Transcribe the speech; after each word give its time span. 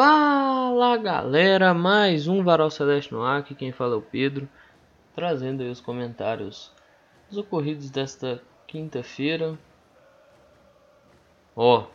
Fala 0.00 0.96
galera, 0.96 1.74
mais 1.74 2.28
um 2.28 2.44
Varal 2.44 2.70
Celeste 2.70 3.12
no 3.12 3.24
ar, 3.24 3.40
aqui 3.40 3.52
quem 3.52 3.72
fala 3.72 3.94
é 3.94 3.98
o 3.98 4.00
Pedro, 4.00 4.48
trazendo 5.12 5.60
aí 5.60 5.68
os 5.68 5.80
comentários 5.80 6.70
dos 7.28 7.38
ocorridos 7.38 7.90
desta 7.90 8.40
quinta-feira. 8.68 9.58
Ó, 11.56 11.86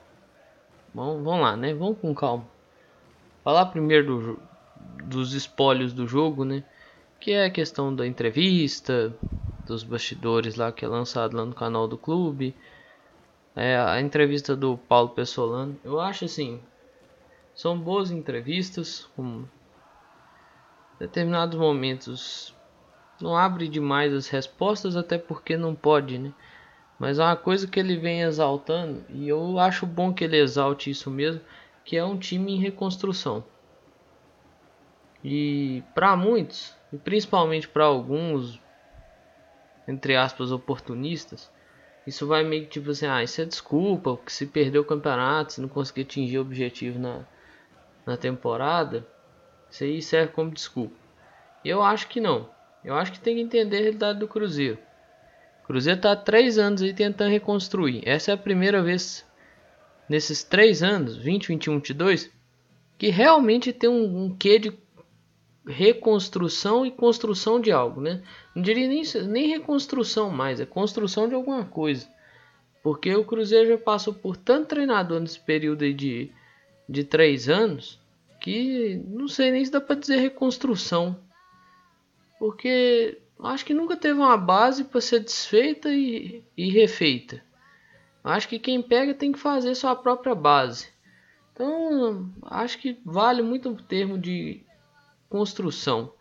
vamos, 0.93 1.23
vamos 1.23 1.41
lá, 1.43 1.55
né? 1.55 1.73
Vamos 1.73 1.97
com 1.97 2.13
calma. 2.13 2.45
Falar 3.41 3.67
primeiro 3.67 4.05
do, 4.05 4.39
dos 5.05 5.31
espólios 5.31 5.94
do 5.94 6.05
jogo, 6.05 6.44
né? 6.44 6.61
Que 7.22 7.31
é 7.31 7.45
a 7.45 7.49
questão 7.49 7.95
da 7.95 8.05
entrevista, 8.05 9.16
dos 9.66 9.81
bastidores 9.81 10.58
lá 10.58 10.73
que 10.73 10.83
é 10.83 10.89
lançado 10.89 11.38
lá 11.38 11.45
no 11.45 11.55
canal 11.55 11.88
do 11.88 11.97
clube. 11.97 12.53
É, 13.55 13.77
a 13.77 14.02
entrevista 14.02 14.58
do 14.58 14.77
Paulo 14.77 15.08
Pessolano. 15.08 15.80
Eu 15.85 16.02
acho 16.02 16.25
assim, 16.25 16.59
são 17.55 17.80
boas 17.80 18.12
entrevistas, 18.12 19.09
com 19.16 19.45
determinados 20.99 21.57
momentos 21.57 22.55
não 23.21 23.38
abre 23.38 23.67
demais 23.67 24.13
as 24.13 24.27
respostas, 24.27 24.95
até 24.95 25.17
porque 25.17 25.55
não 25.55 25.73
pode, 25.73 26.17
né? 26.17 26.34
Mas 26.99 27.20
é 27.20 27.23
uma 27.23 27.35
coisa 27.35 27.67
que 27.67 27.80
ele 27.80 27.97
vem 27.97 28.21
exaltando, 28.21 29.03
e 29.09 29.27
eu 29.27 29.59
acho 29.59 29.85
bom 29.85 30.13
que 30.13 30.23
ele 30.23 30.38
exalte 30.38 30.89
isso 30.89 31.09
mesmo, 31.09 31.41
que 31.85 31.97
é 31.97 32.03
um 32.03 32.17
time 32.17 32.53
em 32.53 32.59
reconstrução. 32.59 33.44
E 35.23 35.83
para 35.95 36.16
muitos, 36.16 36.73
e 36.91 36.97
principalmente 36.97 37.67
para 37.67 37.85
alguns, 37.85 38.59
entre 39.88 40.16
aspas, 40.16 40.52
oportunistas, 40.52 41.52
isso 42.06 42.28
vai 42.28 42.44
meio 42.44 42.63
que 42.63 42.72
tipo 42.72 42.91
assim, 42.91 43.06
ah, 43.06 43.23
isso 43.23 43.41
é 43.41 43.45
desculpa, 43.45 44.16
porque 44.16 44.31
se 44.31 44.45
perdeu 44.45 44.81
o 44.81 44.85
campeonato, 44.85 45.53
se 45.53 45.61
não 45.61 45.69
conseguir 45.69 46.02
atingir 46.02 46.38
o 46.38 46.41
objetivo 46.41 47.00
na, 47.00 47.25
na 48.06 48.18
temporada, 48.18 49.06
isso 49.70 49.84
aí 49.84 50.02
serve 50.02 50.34
como 50.34 50.52
desculpa. 50.52 50.96
Eu 51.64 51.82
acho 51.82 52.08
que 52.08 52.20
não. 52.20 52.50
Eu 52.84 52.96
acho 52.96 53.12
que 53.12 53.20
tem 53.20 53.36
que 53.36 53.42
entender 53.42 53.78
a 53.78 53.82
realidade 53.82 54.20
do 54.20 54.28
Cruzeiro. 54.28 54.78
O 55.64 55.68
Cruzeiro 55.68 55.98
está 55.98 56.12
há 56.12 56.16
três 56.16 56.58
anos 56.58 56.81
aí 56.81 56.94
tentando 56.94 57.31
reconstruir. 57.31 58.02
Essa 58.06 58.31
é 58.31 58.34
a 58.34 58.38
primeira 58.38 58.84
vez 58.84 59.26
nesses 60.09 60.44
três 60.44 60.84
anos, 60.84 61.16
20, 61.16 61.48
21, 61.48 61.76
22, 61.76 62.30
que 62.98 63.09
realmente 63.09 63.72
tem 63.72 63.90
um, 63.90 64.26
um 64.26 64.36
quê 64.36 64.59
de 64.59 64.78
reconstrução 65.66 66.86
e 66.86 66.92
construção 66.92 67.59
de 67.59 67.72
algo, 67.72 68.02
né? 68.02 68.22
Não 68.54 68.62
diria 68.62 68.88
nem, 68.88 69.04
nem 69.28 69.48
reconstrução 69.48 70.30
mais, 70.30 70.59
é 70.59 70.66
construção 70.66 71.30
de 71.30 71.36
alguma 71.36 71.64
coisa. 71.66 72.08
Porque 72.84 73.16
o 73.16 73.24
Cruzeiro 73.24 73.70
já 73.70 73.78
passou 73.78 74.14
por 74.14 74.36
tanto 74.36 74.68
treinador 74.68 75.22
nesse 75.22 75.40
período 75.40 75.84
aí 75.86 75.94
de 75.94 76.31
de 76.94 77.03
três 77.03 77.49
anos 77.49 77.99
que 78.39 79.02
não 79.08 79.27
sei 79.27 79.52
nem 79.52 79.66
se 79.66 79.72
dá 79.72 79.81
para 79.81 79.95
dizer 79.95 80.17
reconstrução, 80.17 81.19
porque 82.38 83.17
acho 83.41 83.66
que 83.66 83.73
nunca 83.73 83.97
teve 83.97 84.19
uma 84.19 84.38
base 84.38 84.83
para 84.83 85.02
ser 85.02 85.22
desfeita 85.22 85.89
e, 85.89 86.44
e 86.55 86.69
refeita. 86.69 87.44
Acho 88.23 88.47
que 88.47 88.59
quem 88.59 88.81
pega 88.81 89.13
tem 89.13 89.31
que 89.31 89.39
fazer 89.39 89.73
sua 89.75 89.95
própria 89.95 90.35
base. 90.35 90.89
Então, 91.52 92.31
acho 92.44 92.77
que 92.80 92.97
vale 93.05 93.41
muito 93.41 93.69
o 93.69 93.81
termo 93.81 94.17
de 94.17 94.61
construção. 95.30 96.13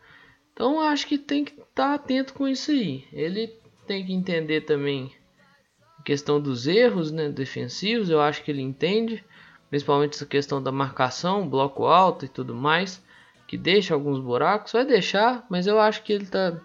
Então, 0.52 0.80
acho 0.80 1.06
que 1.06 1.18
tem 1.18 1.44
que 1.44 1.52
estar 1.52 1.64
tá 1.74 1.94
atento 1.94 2.34
com 2.34 2.48
isso 2.48 2.70
aí. 2.70 3.04
Ele 3.12 3.48
tem 3.86 4.04
que 4.04 4.12
entender 4.12 4.62
também 4.62 5.12
a 5.98 6.02
questão 6.02 6.40
dos 6.40 6.66
erros 6.66 7.10
né, 7.10 7.28
defensivos. 7.28 8.10
Eu 8.10 8.20
acho 8.20 8.42
que 8.42 8.50
ele 8.50 8.62
entende 8.62 9.24
principalmente 9.72 10.16
essa 10.16 10.26
questão 10.26 10.62
da 10.62 10.70
marcação, 10.70 11.48
bloco 11.48 11.86
alto 11.86 12.26
e 12.26 12.28
tudo 12.28 12.54
mais, 12.54 13.02
que 13.48 13.56
deixa 13.56 13.94
alguns 13.94 14.20
buracos, 14.20 14.72
vai 14.72 14.84
deixar, 14.84 15.46
mas 15.48 15.66
eu 15.66 15.80
acho 15.80 16.02
que 16.02 16.12
ele 16.12 16.24
está 16.24 16.60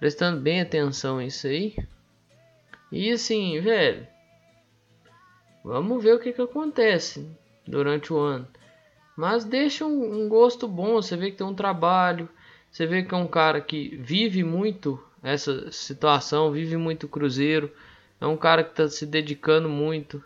prestando 0.00 0.40
bem 0.40 0.60
atenção 0.60 1.18
a 1.18 1.24
isso 1.24 1.46
aí. 1.46 1.76
E 2.90 3.12
assim, 3.12 3.60
velho, 3.60 4.04
vamos 5.62 6.02
ver 6.02 6.16
o 6.16 6.18
que, 6.18 6.32
que 6.32 6.42
acontece 6.42 7.24
durante 7.64 8.12
o 8.12 8.18
ano. 8.18 8.48
Mas 9.16 9.44
deixa 9.44 9.86
um, 9.86 10.24
um 10.24 10.28
gosto 10.28 10.66
bom, 10.66 10.94
você 10.94 11.16
vê 11.16 11.30
que 11.30 11.36
tem 11.36 11.46
um 11.46 11.54
trabalho, 11.54 12.28
você 12.68 12.84
vê 12.84 13.04
que 13.04 13.14
é 13.14 13.16
um 13.16 13.28
cara 13.28 13.60
que 13.60 13.96
vive 13.98 14.42
muito 14.42 15.00
essa 15.22 15.70
situação, 15.70 16.50
vive 16.50 16.76
muito 16.76 17.06
cruzeiro, 17.06 17.70
é 18.20 18.26
um 18.26 18.36
cara 18.36 18.64
que 18.64 18.70
está 18.70 18.88
se 18.88 19.06
dedicando 19.06 19.68
muito. 19.68 20.20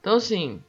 Então 0.00 0.16
assim, 0.16 0.60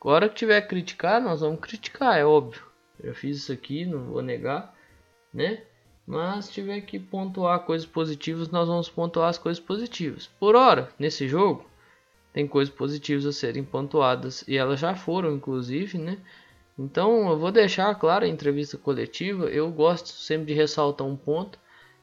Agora 0.00 0.28
que 0.28 0.36
tiver 0.36 0.60
que 0.60 0.68
criticar, 0.68 1.20
nós 1.20 1.40
vamos 1.40 1.58
criticar, 1.58 2.16
é 2.16 2.24
óbvio. 2.24 2.62
Eu 3.02 3.12
fiz 3.14 3.38
isso 3.38 3.52
aqui, 3.52 3.84
não 3.84 4.04
vou 4.04 4.22
negar, 4.22 4.72
né? 5.34 5.62
Mas 6.06 6.46
se 6.46 6.52
tiver 6.52 6.80
que 6.82 7.00
pontuar 7.00 7.66
coisas 7.66 7.86
positivas, 7.86 8.48
nós 8.48 8.68
vamos 8.68 8.88
pontuar 8.88 9.28
as 9.28 9.38
coisas 9.38 9.60
positivas. 9.60 10.28
Por 10.38 10.54
hora, 10.54 10.88
nesse 10.98 11.26
jogo, 11.26 11.68
tem 12.32 12.46
coisas 12.46 12.72
positivas 12.72 13.26
a 13.26 13.32
serem 13.32 13.64
pontuadas 13.64 14.44
e 14.46 14.56
elas 14.56 14.78
já 14.78 14.94
foram, 14.94 15.34
inclusive, 15.34 15.98
né? 15.98 16.18
Então 16.78 17.28
eu 17.28 17.36
vou 17.36 17.50
deixar 17.50 17.92
claro 17.96 18.24
a 18.24 18.28
entrevista 18.28 18.78
coletiva. 18.78 19.46
Eu 19.46 19.68
gosto 19.72 20.08
sempre 20.10 20.46
de 20.46 20.54
ressaltar 20.54 21.06
um 21.06 21.16
ponto, 21.16 21.58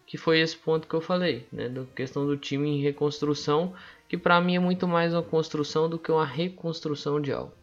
que 0.05 0.17
foi 0.17 0.41
esse 0.41 0.57
ponto 0.57 0.87
que 0.87 0.93
eu 0.93 1.01
falei, 1.01 1.47
né? 1.49 1.69
Da 1.69 1.85
questão 1.95 2.25
do 2.27 2.35
time 2.35 2.69
em 2.69 2.81
reconstrução, 2.81 3.73
que 4.09 4.17
para 4.17 4.41
mim 4.41 4.57
é 4.57 4.59
muito 4.59 4.85
mais 4.85 5.13
uma 5.13 5.23
construção 5.23 5.89
do 5.89 5.97
que 5.97 6.11
uma 6.11 6.25
reconstrução 6.25 7.21
de 7.21 7.31
algo 7.31 7.53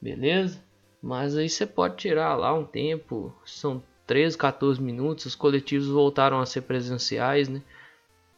beleza? 0.00 0.62
Mas 1.02 1.36
aí 1.36 1.48
você 1.48 1.66
pode 1.66 1.96
tirar 1.96 2.34
lá 2.36 2.52
um 2.52 2.64
tempo, 2.64 3.34
são 3.44 3.82
13, 4.06 4.36
14 4.36 4.82
minutos, 4.82 5.26
os 5.26 5.34
coletivos 5.34 5.88
voltaram 5.88 6.40
a 6.40 6.46
ser 6.46 6.62
presenciais, 6.62 7.48
né? 7.48 7.62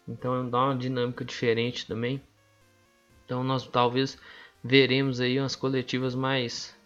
Então 0.07 0.49
dá 0.49 0.65
uma 0.67 0.77
dinâmica 0.77 1.25
diferente 1.25 1.87
também. 1.87 2.23
Então 3.25 3.43
nós 3.43 3.67
talvez 3.67 4.19
veremos 4.63 5.21
aí 5.21 5.39
umas 5.39 5.57
coletivas 5.57 6.15
mais 6.15 6.77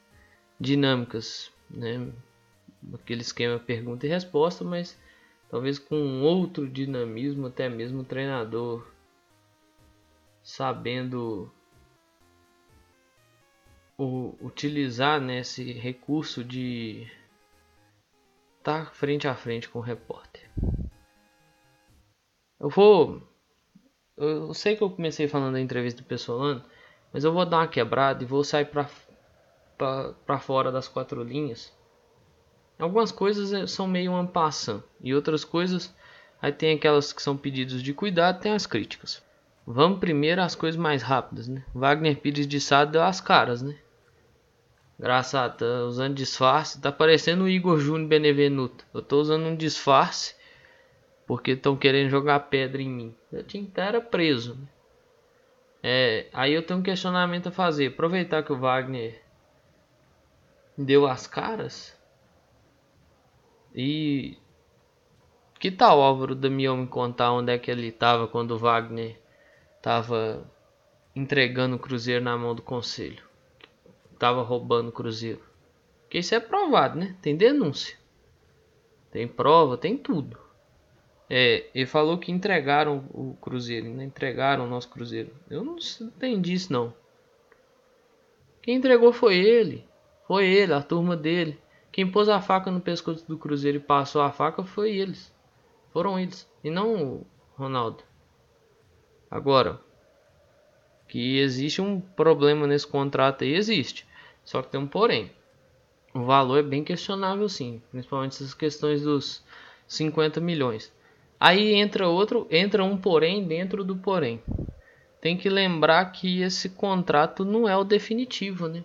dinâmicas, 0.58 1.52
né? 1.70 2.12
Aquele 2.94 3.22
esquema 3.22 3.58
pergunta 3.58 4.06
e 4.06 4.08
resposta, 4.08 4.64
mas 4.64 4.98
talvez 5.50 5.78
com 5.78 6.22
outro 6.22 6.68
dinamismo, 6.68 7.48
até 7.48 7.68
mesmo 7.68 8.00
o 8.00 8.04
treinador 8.04 8.86
sabendo 10.42 11.52
o, 13.98 14.36
utilizar 14.40 15.20
né, 15.20 15.40
esse 15.40 15.72
recurso 15.72 16.44
de 16.44 17.06
estar 18.58 18.86
tá 18.86 18.90
frente 18.90 19.26
a 19.26 19.34
frente 19.34 19.68
com 19.68 19.78
o 19.78 19.82
repórter. 19.82 20.50
Eu 22.58 22.68
vou. 22.68 23.22
Eu 24.16 24.54
sei 24.54 24.76
que 24.76 24.82
eu 24.82 24.90
comecei 24.90 25.28
falando 25.28 25.54
da 25.54 25.60
entrevista 25.60 26.00
do 26.02 26.06
Pessolano, 26.06 26.64
mas 27.12 27.24
eu 27.24 27.32
vou 27.32 27.44
dar 27.44 27.58
uma 27.58 27.68
quebrada 27.68 28.22
e 28.22 28.26
vou 28.26 28.42
sair 28.42 28.66
para 28.66 30.38
fora 30.38 30.72
das 30.72 30.88
quatro 30.88 31.22
linhas. 31.22 31.72
Algumas 32.78 33.10
coisas 33.10 33.52
é, 33.52 33.66
são 33.66 33.86
meio 33.86 34.14
ampassam 34.14 34.82
e 35.00 35.14
outras 35.14 35.44
coisas 35.44 35.94
aí 36.40 36.52
tem 36.52 36.76
aquelas 36.76 37.12
que 37.12 37.22
são 37.22 37.36
pedidos 37.36 37.82
de 37.82 37.94
cuidado, 37.94 38.40
tem 38.40 38.52
as 38.52 38.66
críticas. 38.66 39.22
Vamos 39.66 39.98
primeiro 39.98 40.42
às 40.42 40.54
coisas 40.54 40.80
mais 40.80 41.02
rápidas, 41.02 41.48
né? 41.48 41.64
Wagner 41.74 42.20
Pires 42.20 42.46
de 42.46 42.60
Sá 42.60 42.84
deu 42.84 43.02
as 43.02 43.20
caras, 43.20 43.62
né? 43.62 43.76
Engraçado, 44.98 45.58
tá 45.58 45.84
usando 45.84 46.14
disfarce. 46.14 46.80
Tá 46.80 46.90
parecendo 46.90 47.44
o 47.44 47.48
Igor 47.48 47.78
Júnior 47.78 48.08
Benevenuto. 48.08 48.84
Eu 48.94 49.02
tô 49.02 49.20
usando 49.20 49.44
um 49.44 49.56
disfarce 49.56 50.34
porque 51.26 51.52
estão 51.52 51.76
querendo 51.76 52.08
jogar 52.08 52.40
pedra 52.40 52.80
em 52.80 52.88
mim. 52.88 53.14
Eu 53.32 53.42
tinha 53.42 53.62
que 53.62 53.68
estar 53.68 54.00
preso. 54.02 54.54
Né? 54.54 54.68
É, 55.82 56.26
aí 56.32 56.52
eu 56.52 56.62
tenho 56.62 56.80
um 56.80 56.82
questionamento 56.82 57.48
a 57.48 57.52
fazer. 57.52 57.88
Aproveitar 57.88 58.42
que 58.42 58.52
o 58.52 58.58
Wagner 58.58 59.22
deu 60.76 61.06
as 61.06 61.26
caras. 61.26 61.96
E 63.74 64.38
que 65.58 65.70
tal 65.70 66.00
Álvaro 66.00 66.34
Damião 66.34 66.76
me 66.76 66.86
contar 66.86 67.32
onde 67.32 67.52
é 67.52 67.58
que 67.58 67.70
ele 67.70 67.88
estava 67.88 68.26
quando 68.26 68.52
o 68.52 68.58
Wagner 68.58 69.20
estava 69.76 70.50
entregando 71.14 71.76
o 71.76 71.78
Cruzeiro 71.78 72.24
na 72.24 72.36
mão 72.36 72.54
do 72.54 72.62
conselho? 72.62 73.25
Estava 74.16 74.42
roubando 74.42 74.88
o 74.88 74.92
Cruzeiro. 74.92 75.40
Porque 76.02 76.18
isso 76.18 76.34
é 76.34 76.40
provado, 76.40 76.98
né? 76.98 77.16
Tem 77.22 77.36
denúncia. 77.36 77.96
Tem 79.10 79.28
prova, 79.28 79.76
tem 79.76 79.96
tudo. 79.96 80.38
É, 81.28 81.68
ele 81.74 81.86
falou 81.86 82.18
que 82.18 82.30
entregaram 82.30 83.04
o 83.10 83.36
Cruzeiro, 83.40 83.88
né? 83.88 84.04
entregaram 84.04 84.64
o 84.64 84.68
nosso 84.68 84.88
Cruzeiro. 84.88 85.32
Eu 85.50 85.64
não 85.64 85.76
entendi 86.00 86.54
isso 86.54 86.72
não. 86.72 86.94
Quem 88.62 88.76
entregou 88.76 89.12
foi 89.12 89.36
ele. 89.36 89.86
Foi 90.26 90.46
ele, 90.46 90.72
a 90.72 90.82
turma 90.82 91.16
dele. 91.16 91.58
Quem 91.92 92.10
pôs 92.10 92.28
a 92.28 92.40
faca 92.40 92.70
no 92.70 92.80
pescoço 92.80 93.26
do 93.26 93.38
Cruzeiro 93.38 93.78
e 93.78 93.80
passou 93.80 94.22
a 94.22 94.30
faca 94.30 94.64
foi 94.64 94.96
eles. 94.96 95.34
Foram 95.92 96.18
eles. 96.18 96.48
E 96.62 96.70
não 96.70 96.94
o 96.94 97.26
Ronaldo. 97.56 98.02
Agora, 99.30 99.80
que 101.08 101.38
existe 101.38 101.80
um 101.80 102.00
problema 102.00 102.66
nesse 102.66 102.86
contrato 102.86 103.44
aí, 103.44 103.54
existe. 103.54 104.06
Só 104.44 104.62
que 104.62 104.70
tem 104.70 104.80
um 104.80 104.86
porém. 104.86 105.30
o 106.14 106.24
valor 106.24 106.58
é 106.58 106.62
bem 106.62 106.82
questionável 106.82 107.48
sim, 107.48 107.82
principalmente 107.90 108.32
essas 108.32 108.54
questões 108.54 109.02
dos 109.02 109.42
50 109.86 110.40
milhões. 110.40 110.92
Aí 111.38 111.74
entra 111.74 112.08
outro, 112.08 112.46
entra 112.50 112.82
um 112.82 112.96
porém 112.96 113.46
dentro 113.46 113.84
do 113.84 113.96
porém. 113.96 114.42
Tem 115.20 115.36
que 115.36 115.48
lembrar 115.48 116.06
que 116.12 116.40
esse 116.42 116.70
contrato 116.70 117.44
não 117.44 117.68
é 117.68 117.76
o 117.76 117.84
definitivo, 117.84 118.68
né? 118.68 118.84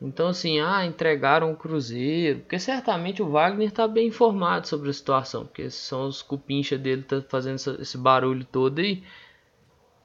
Então 0.00 0.28
assim, 0.28 0.60
ah, 0.60 0.84
entregaram 0.84 1.50
o 1.50 1.56
Cruzeiro, 1.56 2.40
porque 2.40 2.58
certamente 2.58 3.22
o 3.22 3.30
Wagner 3.30 3.68
está 3.68 3.88
bem 3.88 4.08
informado 4.08 4.68
sobre 4.68 4.90
a 4.90 4.92
situação, 4.92 5.46
porque 5.46 5.70
são 5.70 6.06
os 6.06 6.20
cupincha 6.20 6.76
dele 6.76 7.02
tá 7.02 7.22
fazendo 7.22 7.56
esse 7.80 7.96
barulho 7.96 8.44
todo 8.44 8.78
aí. 8.78 9.02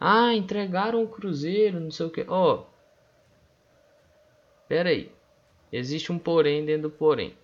Ah, 0.03 0.33
entregaram 0.33 1.03
o 1.03 1.07
Cruzeiro, 1.07 1.79
não 1.79 1.91
sei 1.91 2.07
o 2.07 2.09
que. 2.09 2.25
Ó, 2.27 2.55
oh, 2.55 2.65
pera 4.67 4.89
aí, 4.89 5.11
existe 5.71 6.11
um 6.11 6.17
porém 6.17 6.65
dentro 6.65 6.89
do 6.89 6.89
porém. 6.89 7.37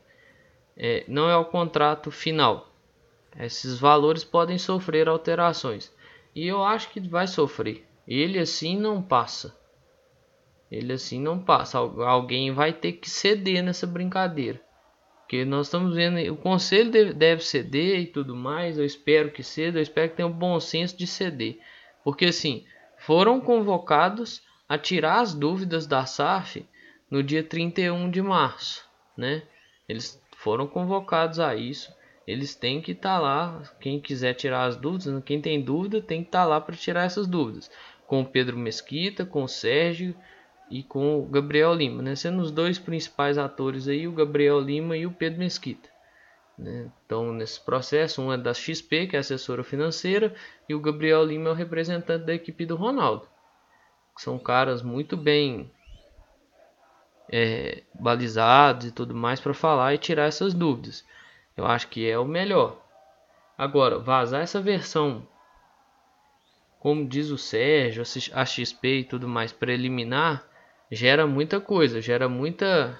É, 0.75 1.03
não 1.07 1.29
é 1.29 1.37
o 1.37 1.45
contrato 1.45 2.09
final. 2.09 2.73
Esses 3.39 3.77
valores 3.77 4.23
podem 4.23 4.57
sofrer 4.57 5.07
alterações. 5.07 5.93
E 6.33 6.47
eu 6.47 6.63
acho 6.63 6.89
que 6.89 6.99
vai 6.99 7.27
sofrer. 7.27 7.85
Ele 8.07 8.39
assim 8.39 8.75
não 8.75 9.03
passa. 9.03 9.55
Ele 10.71 10.93
assim 10.93 11.21
não 11.21 11.37
passa. 11.37 11.77
Alguém 11.77 12.51
vai 12.51 12.73
ter 12.73 12.93
que 12.93 13.07
ceder 13.07 13.61
nessa 13.61 13.85
brincadeira. 13.85 14.59
Porque 15.19 15.45
nós 15.45 15.67
estamos 15.67 15.93
vendo, 15.93 16.33
o 16.33 16.37
conselho 16.37 17.13
deve, 17.13 17.43
ceder 17.43 17.99
e 17.99 18.07
tudo 18.07 18.35
mais. 18.35 18.79
Eu 18.79 18.85
espero 18.85 19.29
que 19.29 19.43
ceda, 19.43 19.77
eu 19.77 19.83
espero 19.83 20.09
que 20.09 20.15
tenha 20.15 20.27
o 20.27 20.33
bom 20.33 20.59
senso 20.59 20.97
de 20.97 21.05
ceder. 21.05 21.59
Porque 22.07 22.27
assim, 22.27 22.63
foram 22.99 23.41
convocados 23.41 24.41
a 24.69 24.77
tirar 24.77 25.19
as 25.19 25.33
dúvidas 25.33 25.85
da 25.85 26.05
SAF 26.05 26.65
no 27.11 27.21
dia 27.21 27.43
31 27.43 28.09
de 28.09 28.21
março, 28.21 28.87
né? 29.17 29.43
Eles 29.89 30.17
foram 30.37 30.67
convocados 30.67 31.37
a 31.37 31.53
isso. 31.53 31.93
Eles 32.25 32.55
têm 32.55 32.79
que 32.79 32.93
estar 32.93 33.15
tá 33.15 33.19
lá. 33.19 33.61
Quem 33.81 33.99
quiser 33.99 34.35
tirar 34.35 34.67
as 34.67 34.77
dúvidas, 34.77 35.21
quem 35.25 35.41
tem 35.41 35.61
dúvida, 35.61 36.01
tem 36.01 36.21
que 36.21 36.29
estar 36.29 36.43
tá 36.43 36.45
lá 36.45 36.61
para 36.61 36.77
tirar 36.77 37.03
essas 37.03 37.27
dúvidas. 37.27 37.69
Com 38.07 38.21
o 38.21 38.25
Pedro 38.25 38.57
Mesquita, 38.57 39.25
com 39.25 39.43
o 39.43 39.49
Sérgio 39.49 40.15
e 40.71 40.83
com 40.83 41.19
o 41.19 41.25
Gabriel 41.25 41.73
Lima, 41.73 42.01
né? 42.01 42.15
Sendo 42.15 42.41
os 42.41 42.51
dois 42.51 42.79
principais 42.79 43.37
atores 43.37 43.85
aí, 43.85 44.07
o 44.07 44.13
Gabriel 44.13 44.61
Lima 44.61 44.95
e 44.95 45.05
o 45.05 45.11
Pedro 45.11 45.39
Mesquita. 45.39 45.89
Né? 46.57 46.89
Então, 47.05 47.31
nesse 47.31 47.59
processo, 47.59 48.21
um 48.21 48.33
é 48.33 48.37
da 48.37 48.53
XP, 48.53 49.07
que 49.07 49.15
é 49.15 49.19
assessora 49.19 49.63
financeira, 49.63 50.33
e 50.67 50.73
o 50.73 50.79
Gabriel 50.79 51.23
Lima 51.23 51.49
é 51.49 51.51
o 51.51 51.55
representante 51.55 52.25
da 52.25 52.33
equipe 52.33 52.65
do 52.65 52.75
Ronaldo. 52.75 53.27
São 54.17 54.39
caras 54.39 54.81
muito 54.81 55.15
bem 55.15 55.71
é, 57.29 57.83
balizados 57.93 58.87
e 58.87 58.91
tudo 58.91 59.13
mais 59.13 59.39
para 59.39 59.53
falar 59.53 59.93
e 59.93 59.97
tirar 59.97 60.25
essas 60.25 60.53
dúvidas. 60.53 61.05
Eu 61.55 61.65
acho 61.65 61.87
que 61.87 62.09
é 62.09 62.17
o 62.17 62.25
melhor. 62.25 62.81
Agora, 63.57 63.99
vazar 63.99 64.41
essa 64.41 64.59
versão 64.59 65.27
como 66.79 67.05
diz 67.05 67.29
o 67.31 67.37
Sérgio, 67.37 68.03
a 68.33 68.45
XP 68.45 68.99
e 68.99 69.03
tudo 69.03 69.27
mais 69.27 69.51
preliminar, 69.51 70.47
gera 70.91 71.27
muita 71.27 71.59
coisa, 71.59 72.01
gera 72.01 72.29
muita 72.29 72.97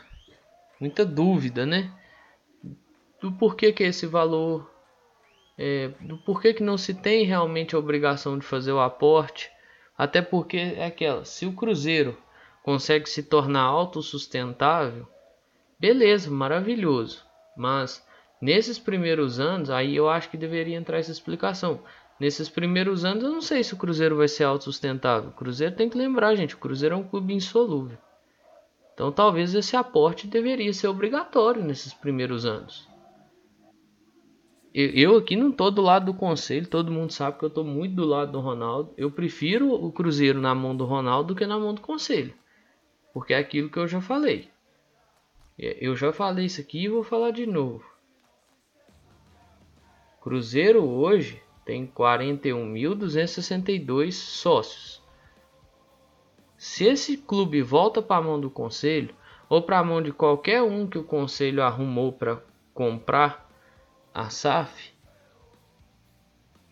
muita 0.80 1.06
dúvida, 1.06 1.66
né? 1.66 1.92
Do 3.22 3.32
porquê 3.32 3.72
que 3.72 3.84
esse 3.84 4.06
valor, 4.06 4.72
é, 5.58 5.90
do 6.02 6.18
porquê 6.20 6.54
que 6.54 6.64
não 6.64 6.78
se 6.78 6.94
tem 6.94 7.26
realmente 7.26 7.76
a 7.76 7.80
obrigação 7.80 8.38
de 8.38 8.46
fazer 8.46 8.72
o 8.72 8.80
aporte, 8.80 9.50
até 9.98 10.22
porque 10.22 10.58
é 10.58 10.86
aquela, 10.86 11.26
se 11.26 11.46
o 11.46 11.54
Cruzeiro 11.54 12.16
consegue 12.62 13.10
se 13.10 13.24
tornar 13.24 13.64
autossustentável, 13.64 15.08
beleza, 15.80 16.30
maravilhoso, 16.30 17.26
mas 17.56 18.06
nesses 18.40 18.78
primeiros 18.78 19.40
anos, 19.40 19.70
aí 19.70 19.96
eu 19.96 20.08
acho 20.08 20.30
que 20.30 20.38
deveria 20.38 20.78
entrar 20.78 21.00
essa 21.00 21.12
explicação. 21.12 21.82
Nesses 22.20 22.50
primeiros 22.50 23.06
anos, 23.06 23.24
eu 23.24 23.32
não 23.32 23.42
sei 23.42 23.64
se 23.64 23.74
o 23.74 23.78
Cruzeiro 23.78 24.18
vai 24.18 24.28
ser 24.28 24.44
autossustentável. 24.44 25.30
O 25.30 25.34
Cruzeiro 25.34 25.76
tem 25.76 25.88
que 25.90 25.98
lembrar, 25.98 26.36
gente, 26.36 26.56
o 26.56 26.60
Cruzeiro 26.60 26.96
é 26.96 26.98
um 26.98 27.08
clube 27.08 27.34
insolúvel. 27.34 27.98
Então, 28.94 29.12
talvez 29.12 29.54
esse 29.54 29.76
aporte 29.76 30.26
deveria 30.26 30.74
ser 30.74 30.88
obrigatório 30.88 31.64
nesses 31.64 31.94
primeiros 31.94 32.46
anos. 32.46 32.87
Eu 34.80 35.18
aqui 35.18 35.36
não 35.36 35.50
estou 35.50 35.72
do 35.72 35.82
lado 35.82 36.06
do 36.06 36.14
conselho, 36.14 36.68
todo 36.68 36.92
mundo 36.92 37.12
sabe 37.12 37.40
que 37.40 37.46
eu 37.46 37.48
estou 37.48 37.64
muito 37.64 37.96
do 37.96 38.06
lado 38.06 38.34
do 38.34 38.40
Ronaldo. 38.40 38.94
Eu 38.96 39.10
prefiro 39.10 39.74
o 39.74 39.92
Cruzeiro 39.92 40.40
na 40.40 40.54
mão 40.54 40.78
do 40.78 40.86
Ronaldo 40.86 41.34
do 41.34 41.36
que 41.36 41.48
na 41.48 41.58
mão 41.58 41.74
do 41.74 41.82
conselho. 41.82 42.32
Porque 43.12 43.34
é 43.34 43.40
aquilo 43.40 43.72
que 43.72 43.80
eu 43.80 43.88
já 43.88 44.00
falei. 44.00 44.52
Eu 45.58 45.96
já 45.96 46.14
falei 46.14 46.46
isso 46.46 46.62
aqui 46.62 46.84
e 46.84 46.90
vou 46.90 47.04
falar 47.04 47.32
de 47.32 47.48
novo. 47.48 47.84
Cruzeiro 50.22 50.88
hoje 50.88 51.42
tem 51.66 51.88
41.262 51.88 54.12
sócios. 54.12 55.02
Se 56.56 56.86
esse 56.86 57.18
clube 57.18 57.64
volta 57.64 58.00
para 58.00 58.18
a 58.18 58.22
mão 58.22 58.40
do 58.40 58.52
conselho 58.52 59.16
ou 59.50 59.64
para 59.64 59.80
a 59.80 59.84
mão 59.84 60.04
de 60.04 60.12
qualquer 60.12 60.62
um 60.62 60.86
que 60.86 61.00
o 61.00 61.04
conselho 61.04 61.64
arrumou 61.64 62.14
para 62.14 62.44
comprar 62.76 63.47
a 64.18 64.32
SAF, 64.32 64.96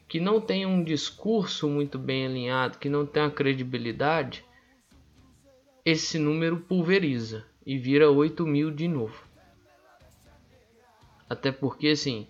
que 0.07 0.19
não 0.19 0.41
tem 0.41 0.65
um 0.65 0.83
discurso 0.83 1.69
muito 1.69 1.99
bem 1.99 2.25
alinhado, 2.25 2.79
que 2.79 2.89
não 2.89 3.05
tem 3.05 3.21
a 3.21 3.29
credibilidade, 3.29 4.43
esse 5.85 6.17
número 6.17 6.61
pulveriza 6.61 7.45
e 7.63 7.77
vira 7.77 8.09
8 8.09 8.47
mil 8.47 8.71
de 8.71 8.87
novo. 8.87 9.23
Até 11.29 11.51
porque, 11.51 11.89
assim, 11.89 12.25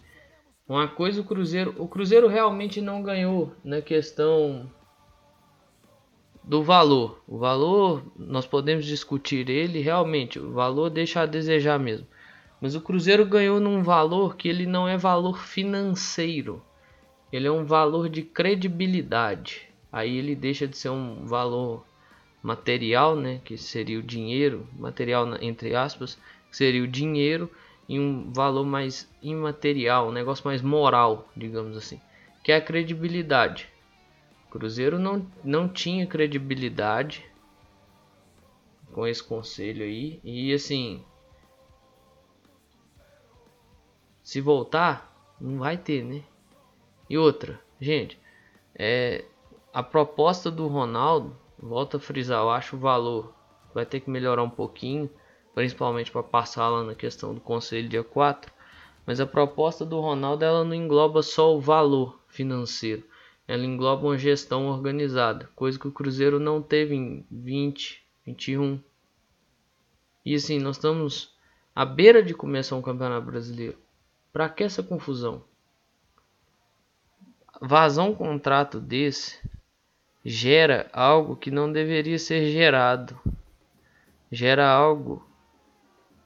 uma 0.67 0.85
coisa 0.85 1.21
o 1.21 1.23
Cruzeiro, 1.23 1.73
o 1.77 1.87
Cruzeiro 1.87 2.27
realmente 2.27 2.81
não 2.81 3.01
ganhou 3.01 3.55
na 3.63 3.81
questão 3.81 4.69
do 6.43 6.61
valor. 6.61 7.23
O 7.25 7.37
valor 7.37 8.03
nós 8.17 8.45
podemos 8.45 8.83
discutir 8.83 9.49
ele 9.49 9.79
realmente, 9.79 10.37
o 10.39 10.51
valor 10.51 10.89
deixa 10.89 11.21
a 11.21 11.25
desejar 11.25 11.79
mesmo. 11.79 12.05
Mas 12.61 12.75
o 12.75 12.81
Cruzeiro 12.81 13.25
ganhou 13.25 13.59
num 13.59 13.83
valor 13.83 14.35
que 14.35 14.47
ele 14.47 14.65
não 14.65 14.87
é 14.87 14.97
valor 14.97 15.39
financeiro. 15.39 16.61
Ele 17.31 17.47
é 17.47 17.51
um 17.51 17.65
valor 17.65 18.09
de 18.09 18.21
credibilidade. 18.21 19.67
Aí 19.91 20.17
ele 20.17 20.35
deixa 20.35 20.67
de 20.67 20.77
ser 20.77 20.89
um 20.89 21.25
valor 21.25 21.85
material, 22.41 23.15
né, 23.15 23.41
que 23.43 23.57
seria 23.57 23.97
o 23.97 24.03
dinheiro, 24.03 24.67
material 24.77 25.27
entre 25.41 25.75
aspas, 25.75 26.15
que 26.49 26.55
seria 26.55 26.83
o 26.83 26.87
dinheiro 26.87 27.49
em 27.89 27.99
um 27.99 28.31
valor 28.31 28.65
mais 28.65 29.09
imaterial, 29.21 30.09
um 30.09 30.11
negócio 30.11 30.45
mais 30.45 30.61
moral, 30.61 31.27
digamos 31.35 31.75
assim, 31.75 31.99
que 32.43 32.51
é 32.51 32.57
a 32.57 32.61
credibilidade. 32.61 33.67
Cruzeiro 34.49 34.97
não, 34.99 35.25
não 35.43 35.67
tinha 35.67 36.05
credibilidade 36.07 37.25
com 38.93 39.05
esse 39.05 39.21
conselho 39.21 39.83
aí 39.83 40.19
e 40.23 40.53
assim, 40.53 41.03
se 44.25 44.41
voltar, 44.41 45.15
não 45.39 45.59
vai 45.59 45.77
ter, 45.77 46.03
né? 46.03 46.23
E 47.07 47.17
outra, 47.17 47.61
gente, 47.79 48.19
é 48.73 49.23
a 49.71 49.81
proposta 49.81 50.51
do 50.51 50.67
Ronaldo, 50.67 51.37
volta 51.57 51.95
a 51.95 51.99
frisar, 51.99 52.41
eu 52.41 52.49
acho 52.49 52.75
o 52.75 52.79
valor 52.79 53.33
vai 53.73 53.85
ter 53.85 53.99
que 53.99 54.09
melhorar 54.09 54.41
um 54.41 54.49
pouquinho 54.49 55.09
principalmente 55.53 56.11
para 56.11 56.21
passar 56.21 56.67
lá 56.67 56.83
na 56.83 56.95
questão 56.95 57.33
do 57.33 57.39
conselho 57.39 57.87
dia 57.87 58.03
4. 58.03 58.51
Mas 59.05 59.19
a 59.19 59.25
proposta 59.25 59.85
do 59.85 60.01
Ronaldo 60.01 60.43
ela 60.43 60.63
não 60.63 60.73
engloba 60.73 61.21
só 61.21 61.55
o 61.55 61.61
valor 61.61 62.19
financeiro, 62.27 63.03
ela 63.47 63.63
engloba 63.63 64.07
uma 64.07 64.17
gestão 64.17 64.67
organizada, 64.67 65.47
coisa 65.55 65.79
que 65.79 65.87
o 65.87 65.91
Cruzeiro 65.91 66.39
não 66.39 66.61
teve 66.61 66.95
em 66.95 67.23
20, 67.31 68.03
21. 68.25 68.81
E 70.25 70.33
assim, 70.33 70.59
nós 70.59 70.77
estamos 70.77 71.35
à 71.75 71.85
beira 71.85 72.23
de 72.23 72.33
começar 72.33 72.75
um 72.75 72.81
campeonato 72.81 73.27
brasileiro. 73.27 73.84
Para 74.35 74.49
que 74.49 74.65
essa 74.65 74.83
confusão? 74.83 75.45
Vazar 77.61 78.05
um 78.05 78.13
contrato 78.13 78.81
desse 78.81 79.39
gera 80.25 80.89
algo 80.91 81.37
que 81.37 81.49
não 81.49 81.71
deveria 81.71 82.19
ser 82.19 82.51
gerado. 82.51 83.17
Gera 84.29 84.69
algo 84.69 85.25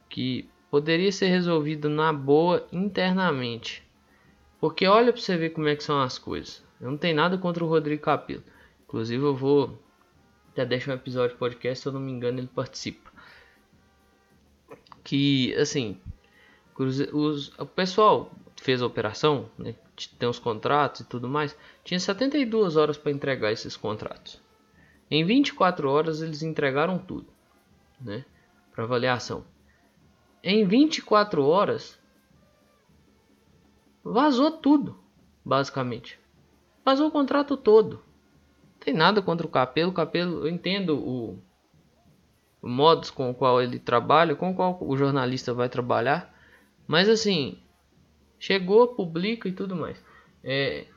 que 0.09 0.49
poderia 0.71 1.11
ser 1.11 1.27
resolvido 1.27 1.87
na 1.87 2.11
boa 2.11 2.67
internamente. 2.71 3.87
Porque 4.59 4.87
olha 4.87 5.13
para 5.13 5.21
você 5.21 5.37
ver 5.37 5.51
como 5.51 5.67
é 5.67 5.75
que 5.75 5.83
são 5.83 6.01
as 6.01 6.17
coisas. 6.17 6.63
Eu 6.81 6.89
não 6.89 6.97
tenho 6.97 7.15
nada 7.15 7.37
contra 7.37 7.63
o 7.63 7.69
Rodrigo 7.69 8.01
Capelo. 8.01 8.43
Inclusive 8.85 9.23
eu 9.23 9.35
vou 9.35 9.79
até 10.51 10.65
deixar 10.65 10.93
um 10.93 10.95
episódio 10.95 11.35
de 11.35 11.39
podcast, 11.39 11.83
se 11.83 11.87
eu 11.87 11.93
não 11.93 12.01
me 12.01 12.11
engano, 12.11 12.39
ele 12.39 12.47
participa. 12.47 13.11
Que 15.03 15.53
assim, 15.57 16.01
os, 16.79 17.49
o 17.59 17.65
pessoal 17.65 18.31
fez 18.55 18.81
a 18.81 18.85
operação, 18.85 19.49
né, 19.57 19.75
tem 20.17 20.29
os 20.29 20.39
contratos 20.39 21.01
e 21.01 21.05
tudo 21.05 21.27
mais, 21.27 21.57
tinha 21.83 21.99
72 21.99 22.77
horas 22.77 22.97
para 22.97 23.11
entregar 23.11 23.51
esses 23.51 23.75
contratos. 23.75 24.41
Em 25.11 25.25
24 25.25 25.89
horas 25.89 26.21
eles 26.21 26.41
entregaram 26.41 26.97
tudo, 26.97 27.27
né, 27.99 28.23
para 28.73 28.83
avaliação. 28.85 29.43
em 30.43 30.65
24 30.65 31.45
horas 31.45 31.99
vazou 34.03 34.51
tudo, 34.51 34.97
basicamente. 35.43 36.19
Vazou 36.83 37.09
o 37.09 37.11
contrato 37.11 37.57
todo. 37.57 37.95
Não 37.95 38.79
tem 38.79 38.93
nada 38.93 39.21
contra 39.21 39.45
o 39.45 39.49
Capelo. 39.49 39.91
O 39.91 39.93
Capelo, 39.93 40.47
eu 40.47 40.49
entendo 40.49 40.97
o, 40.97 41.37
o 42.61 42.69
modos 42.69 43.11
com 43.11 43.29
o 43.29 43.33
qual 43.33 43.61
ele 43.61 43.77
trabalha, 43.77 44.35
com 44.35 44.51
o 44.51 44.55
qual 44.55 44.77
o 44.81 44.95
jornalista 44.95 45.53
vai 45.53 45.67
trabalhar. 45.67 46.33
Mas 46.89 47.07
assim, 47.07 47.59
chegou, 48.39 48.87
publica 48.95 49.47
e 49.47 49.51
tudo 49.51 49.75
mais. 49.75 50.03
É, 50.43 50.87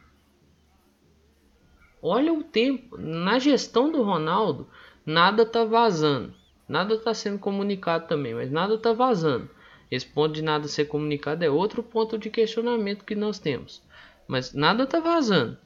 olha 2.00 2.32
o 2.32 2.42
tempo. 2.42 2.96
Na 2.96 3.38
gestão 3.38 3.92
do 3.92 4.02
Ronaldo, 4.02 4.66
nada 5.04 5.44
tá 5.44 5.66
vazando. 5.66 6.32
Nada 6.66 6.96
tá 6.96 7.12
sendo 7.12 7.38
comunicado 7.38 8.08
também, 8.08 8.32
mas 8.32 8.50
nada 8.50 8.78
tá 8.78 8.94
vazando. 8.94 9.50
Esse 9.90 10.06
ponto 10.06 10.32
de 10.32 10.40
nada 10.40 10.66
ser 10.66 10.86
comunicado 10.86 11.44
é 11.44 11.50
outro 11.50 11.82
ponto 11.82 12.16
de 12.16 12.30
questionamento 12.30 13.04
que 13.04 13.14
nós 13.14 13.38
temos. 13.38 13.82
Mas 14.26 14.54
nada 14.54 14.86
tá 14.86 14.98
vazando. 14.98 15.58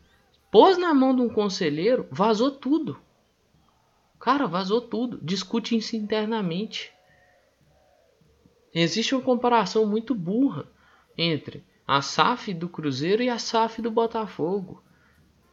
Pôs 0.50 0.76
na 0.76 0.92
mão 0.92 1.14
de 1.14 1.22
um 1.22 1.28
conselheiro, 1.28 2.04
vazou 2.10 2.50
tudo. 2.50 2.98
Cara, 4.18 4.48
vazou 4.48 4.80
tudo. 4.80 5.20
Discute 5.22 5.76
isso 5.76 5.94
internamente. 5.94 6.95
Existe 8.78 9.14
uma 9.14 9.24
comparação 9.24 9.86
muito 9.86 10.14
burra 10.14 10.66
entre 11.16 11.64
a 11.88 12.02
SAF 12.02 12.52
do 12.52 12.68
Cruzeiro 12.68 13.22
e 13.22 13.28
a 13.30 13.38
SAF 13.38 13.80
do 13.80 13.90
Botafogo. 13.90 14.82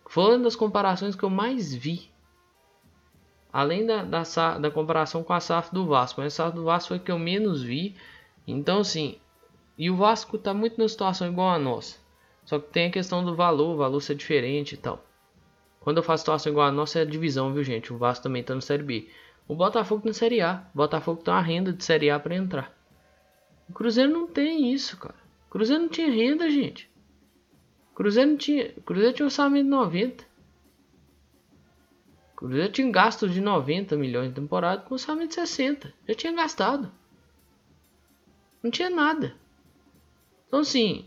Foi 0.09 0.35
uma 0.35 0.43
das 0.43 0.57
comparações 0.57 1.15
que 1.15 1.23
eu 1.23 1.29
mais 1.29 1.73
vi. 1.73 2.11
Além 3.51 3.85
da, 3.85 4.03
da, 4.03 4.23
da 4.57 4.69
comparação 4.69 5.23
com 5.23 5.31
a 5.31 5.39
SAF 5.39 5.73
do 5.73 5.85
Vasco. 5.85 6.19
Mas 6.19 6.33
a 6.33 6.43
SAF 6.43 6.55
do 6.57 6.65
Vasco 6.65 6.89
foi 6.89 6.97
a 6.97 6.99
que 6.99 7.11
eu 7.13 7.17
menos 7.17 7.63
vi. 7.63 7.95
Então, 8.45 8.79
assim. 8.79 9.17
E 9.77 9.89
o 9.89 9.95
Vasco 9.95 10.35
está 10.35 10.53
muito 10.53 10.77
na 10.77 10.89
situação 10.89 11.25
igual 11.25 11.51
a 11.51 11.57
nossa. 11.57 11.95
Só 12.43 12.59
que 12.59 12.73
tem 12.73 12.87
a 12.87 12.91
questão 12.91 13.23
do 13.23 13.33
valor. 13.33 13.75
O 13.75 13.77
valor 13.77 14.01
ser 14.01 14.15
diferente 14.15 14.73
e 14.73 14.77
tal. 14.77 15.01
Quando 15.79 15.95
eu 15.95 16.03
faço 16.03 16.23
situação 16.23 16.51
igual 16.51 16.67
a 16.67 16.71
nossa, 16.73 16.99
é 16.99 17.05
divisão, 17.05 17.53
viu, 17.53 17.63
gente? 17.63 17.93
O 17.93 17.97
Vasco 17.97 18.23
também 18.23 18.41
está 18.41 18.53
na 18.53 18.59
Série 18.59 18.83
B. 18.83 19.07
O 19.47 19.55
Botafogo 19.55 20.01
na 20.05 20.13
Série 20.13 20.41
A. 20.41 20.65
O 20.73 20.77
Botafogo 20.79 21.23
tem 21.23 21.33
uma 21.33 21.39
renda 21.39 21.71
de 21.71 21.85
Série 21.85 22.09
A 22.09 22.19
para 22.19 22.35
entrar. 22.35 22.82
O 23.73 23.75
Cruzeiro 23.75 24.11
não 24.11 24.27
tem 24.27 24.71
isso, 24.71 24.95
cara. 24.97 25.15
O 25.47 25.49
Cruzeiro 25.49 25.81
não 25.81 25.89
tinha 25.89 26.07
renda, 26.07 26.47
gente. 26.47 26.87
Cruzeiro 27.95 28.29
não 28.29 28.37
tinha. 28.37 28.71
Cruzeiro 28.85 29.15
tinha 29.15 29.25
orçamento 29.25 29.63
de 29.63 29.69
90. 29.71 30.23
Cruzeiro 32.35 32.71
tinha 32.71 32.91
gasto 32.91 33.27
de 33.27 33.41
90 33.41 33.95
milhões 33.97 34.29
de 34.29 34.35
temporada 34.35 34.83
com 34.83 34.93
orçamento 34.93 35.29
de 35.29 35.33
60. 35.33 35.91
Já 36.07 36.13
tinha 36.13 36.33
gastado. 36.33 36.91
Não 38.61 38.69
tinha 38.69 38.91
nada. 38.91 39.35
Então 40.47 40.59
assim. 40.59 41.05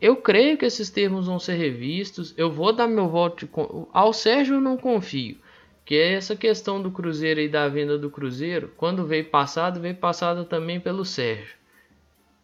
Eu 0.00 0.16
creio 0.16 0.56
que 0.56 0.64
esses 0.64 0.88
termos 0.88 1.26
vão 1.26 1.38
ser 1.38 1.56
revistos. 1.56 2.32
Eu 2.38 2.50
vou 2.50 2.72
dar 2.72 2.88
meu 2.88 3.10
voto. 3.10 3.46
Ao 3.92 4.14
Sérgio 4.14 4.54
eu 4.54 4.60
não 4.62 4.78
confio. 4.78 5.36
Que 5.84 5.96
é 5.96 6.12
essa 6.14 6.34
questão 6.34 6.80
do 6.80 6.90
Cruzeiro 6.90 7.40
e 7.40 7.48
da 7.48 7.68
venda 7.68 7.98
do 7.98 8.10
Cruzeiro. 8.10 8.72
Quando 8.76 9.06
veio 9.06 9.26
passado, 9.26 9.80
veio 9.80 9.96
passado 9.96 10.44
também 10.44 10.80
pelo 10.80 11.04
Sérgio. 11.04 11.56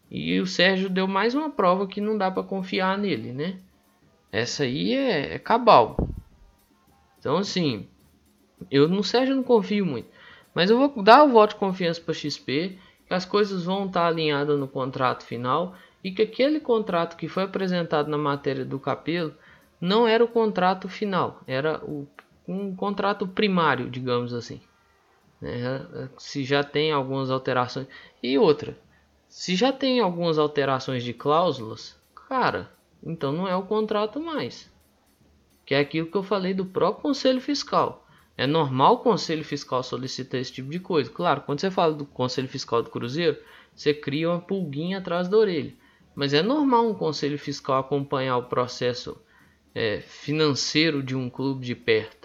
E 0.09 0.39
o 0.39 0.45
Sérgio 0.45 0.89
deu 0.89 1.07
mais 1.07 1.33
uma 1.33 1.49
prova 1.49 1.87
que 1.87 2.01
não 2.01 2.17
dá 2.17 2.29
para 2.29 2.43
confiar 2.43 2.97
nele, 2.97 3.31
né? 3.31 3.57
Essa 4.31 4.63
aí 4.63 4.93
é, 4.93 5.35
é 5.35 5.39
cabal. 5.39 5.97
Então, 7.17 7.37
assim, 7.37 7.87
eu 8.69 8.87
no 8.87 9.03
Sérgio 9.03 9.35
não 9.35 9.43
confio 9.43 9.85
muito. 9.85 10.09
Mas 10.53 10.69
eu 10.69 10.77
vou 10.77 11.03
dar 11.03 11.23
o 11.23 11.29
voto 11.29 11.51
de 11.51 11.59
confiança 11.59 12.01
para 12.01 12.13
XP, 12.13 12.77
que 13.07 13.13
as 13.13 13.25
coisas 13.25 13.63
vão 13.63 13.85
estar 13.85 14.07
alinhadas 14.07 14.59
no 14.59 14.67
contrato 14.67 15.23
final 15.23 15.75
e 16.03 16.11
que 16.11 16.21
aquele 16.21 16.59
contrato 16.59 17.15
que 17.15 17.27
foi 17.27 17.43
apresentado 17.43 18.09
na 18.09 18.17
matéria 18.17 18.65
do 18.65 18.79
Capelo 18.79 19.33
não 19.79 20.07
era 20.07 20.23
o 20.23 20.27
contrato 20.27 20.87
final, 20.87 21.41
era 21.47 21.83
o, 21.83 22.07
um 22.51 22.75
contrato 22.75 23.27
primário, 23.27 23.89
digamos 23.89 24.33
assim. 24.33 24.61
É, 25.41 26.07
se 26.17 26.43
já 26.43 26.63
tem 26.63 26.91
algumas 26.91 27.31
alterações. 27.31 27.87
E 28.21 28.37
outra, 28.37 28.77
se 29.27 29.55
já 29.55 29.71
tem 29.71 29.99
algumas 29.99 30.37
alterações 30.37 31.03
de 31.03 31.13
cláusulas, 31.13 31.99
cara, 32.27 32.71
então 33.03 33.31
não 33.31 33.47
é 33.47 33.55
o 33.55 33.63
contrato 33.63 34.19
mais. 34.19 34.71
Que 35.65 35.73
é 35.73 35.79
aquilo 35.79 36.11
que 36.11 36.17
eu 36.17 36.23
falei 36.23 36.53
do 36.53 36.65
próprio 36.65 37.01
Conselho 37.01 37.41
Fiscal. 37.41 38.07
É 38.37 38.45
normal 38.45 38.95
o 38.95 38.99
Conselho 38.99 39.43
Fiscal 39.43 39.83
solicitar 39.83 40.39
esse 40.39 40.51
tipo 40.51 40.69
de 40.69 40.79
coisa. 40.79 41.09
Claro, 41.09 41.41
quando 41.41 41.59
você 41.59 41.71
fala 41.71 41.93
do 41.93 42.05
Conselho 42.05 42.47
Fiscal 42.47 42.81
do 42.81 42.89
Cruzeiro, 42.89 43.37
você 43.75 43.93
cria 43.93 44.29
uma 44.29 44.39
pulguinha 44.39 44.97
atrás 44.97 45.27
da 45.27 45.37
orelha. 45.37 45.73
Mas 46.13 46.33
é 46.33 46.41
normal 46.41 46.89
um 46.89 46.93
Conselho 46.93 47.37
Fiscal 47.39 47.79
acompanhar 47.79 48.37
o 48.37 48.43
processo 48.43 49.19
é, 49.73 50.01
financeiro 50.01 51.01
de 51.01 51.15
um 51.15 51.29
clube 51.29 51.65
de 51.65 51.75
perto. 51.75 52.20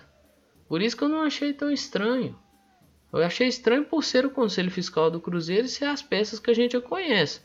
Por 0.68 0.82
isso 0.82 0.96
que 0.96 1.04
eu 1.04 1.08
não 1.08 1.22
achei 1.22 1.52
tão 1.52 1.70
estranho. 1.70 2.36
Eu 3.12 3.22
achei 3.22 3.46
estranho 3.46 3.84
por 3.84 4.02
ser 4.02 4.26
o 4.26 4.30
Conselho 4.30 4.70
Fiscal 4.70 5.10
do 5.10 5.20
Cruzeiro 5.20 5.66
e 5.66 5.70
ser 5.70 5.86
as 5.86 6.02
peças 6.02 6.38
que 6.38 6.50
a 6.50 6.54
gente 6.54 6.72
já 6.72 6.80
conhece, 6.80 7.40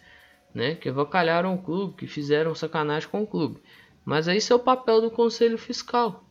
né? 0.53 0.75
Que 0.75 0.89
avacalharam 0.89 1.53
o 1.53 1.61
clube, 1.61 1.95
que 1.95 2.07
fizeram 2.07 2.55
sacanagem 2.55 3.07
com 3.07 3.23
o 3.23 3.27
clube. 3.27 3.61
Mas 4.03 4.27
aí 4.27 4.39
é 4.49 4.55
o 4.55 4.59
papel 4.59 4.99
do 4.99 5.11
Conselho 5.11 5.57
Fiscal, 5.57 6.23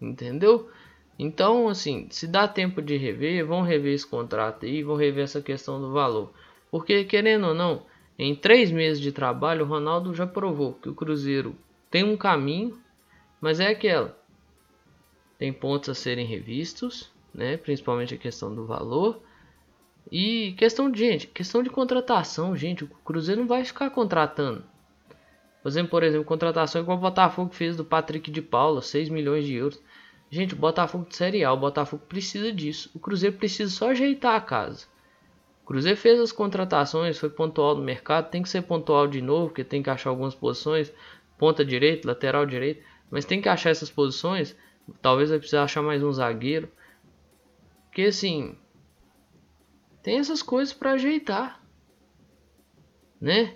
entendeu? 0.00 0.70
Então, 1.18 1.68
assim, 1.68 2.06
se 2.10 2.26
dá 2.26 2.46
tempo 2.46 2.80
de 2.80 2.96
rever, 2.96 3.44
vão 3.44 3.62
rever 3.62 3.94
esse 3.94 4.06
contrato 4.06 4.66
aí, 4.66 4.82
vão 4.82 4.96
rever 4.96 5.24
essa 5.24 5.40
questão 5.40 5.80
do 5.80 5.92
valor. 5.92 6.32
Porque, 6.70 7.04
querendo 7.04 7.48
ou 7.48 7.54
não, 7.54 7.84
em 8.18 8.34
três 8.34 8.70
meses 8.70 9.00
de 9.00 9.12
trabalho, 9.12 9.64
o 9.64 9.68
Ronaldo 9.68 10.14
já 10.14 10.26
provou 10.26 10.74
que 10.74 10.88
o 10.88 10.94
Cruzeiro 10.94 11.56
tem 11.90 12.04
um 12.04 12.16
caminho, 12.16 12.78
mas 13.40 13.60
é 13.60 13.68
aquela. 13.68 14.16
Tem 15.38 15.52
pontos 15.52 15.88
a 15.88 15.94
serem 15.94 16.26
revistos, 16.26 17.12
né? 17.34 17.56
Principalmente 17.56 18.14
a 18.14 18.18
questão 18.18 18.54
do 18.54 18.66
valor. 18.66 19.20
E 20.10 20.54
questão 20.56 20.90
de 20.90 20.98
gente, 20.98 21.26
questão 21.26 21.62
de 21.62 21.70
contratação, 21.70 22.56
gente, 22.56 22.84
o 22.84 22.88
Cruzeiro 23.04 23.40
não 23.40 23.48
vai 23.48 23.64
ficar 23.64 23.90
contratando. 23.90 24.64
Fazendo, 25.62 25.88
por 25.88 26.04
exemplo, 26.04 26.24
contratação 26.24 26.80
igual 26.80 26.96
o 26.96 27.00
Botafogo 27.00 27.52
fez 27.52 27.76
do 27.76 27.84
Patrick 27.84 28.30
de 28.30 28.40
Paula, 28.40 28.80
6 28.80 29.08
milhões 29.08 29.44
de 29.44 29.54
euros. 29.54 29.82
Gente, 30.30 30.54
o 30.54 30.56
Botafogo 30.56 31.06
de 31.08 31.16
Série 31.16 31.42
A, 31.42 31.52
o 31.52 31.56
Botafogo 31.56 32.04
precisa 32.08 32.52
disso. 32.52 32.88
O 32.94 33.00
Cruzeiro 33.00 33.36
precisa 33.36 33.68
só 33.70 33.90
ajeitar 33.90 34.36
a 34.36 34.40
casa. 34.40 34.86
O 35.64 35.66
Cruzeiro 35.66 35.98
fez 35.98 36.20
as 36.20 36.30
contratações, 36.30 37.18
foi 37.18 37.28
pontual 37.28 37.74
no 37.74 37.82
mercado, 37.82 38.30
tem 38.30 38.42
que 38.42 38.48
ser 38.48 38.62
pontual 38.62 39.08
de 39.08 39.20
novo, 39.20 39.48
porque 39.48 39.64
tem 39.64 39.82
que 39.82 39.90
achar 39.90 40.10
algumas 40.10 40.36
posições, 40.36 40.92
ponta 41.36 41.64
direito, 41.64 42.06
lateral 42.06 42.46
direito, 42.46 42.84
mas 43.10 43.24
tem 43.24 43.42
que 43.42 43.48
achar 43.48 43.70
essas 43.70 43.90
posições. 43.90 44.56
Talvez 45.00 45.30
vai 45.30 45.38
precisar 45.38 45.64
achar 45.64 45.82
mais 45.82 46.02
um 46.02 46.12
zagueiro. 46.12 46.70
Porque 47.86 48.02
assim, 48.02 48.56
tem 50.02 50.18
essas 50.18 50.42
coisas 50.42 50.74
para 50.74 50.92
ajeitar, 50.92 51.62
né? 53.20 53.54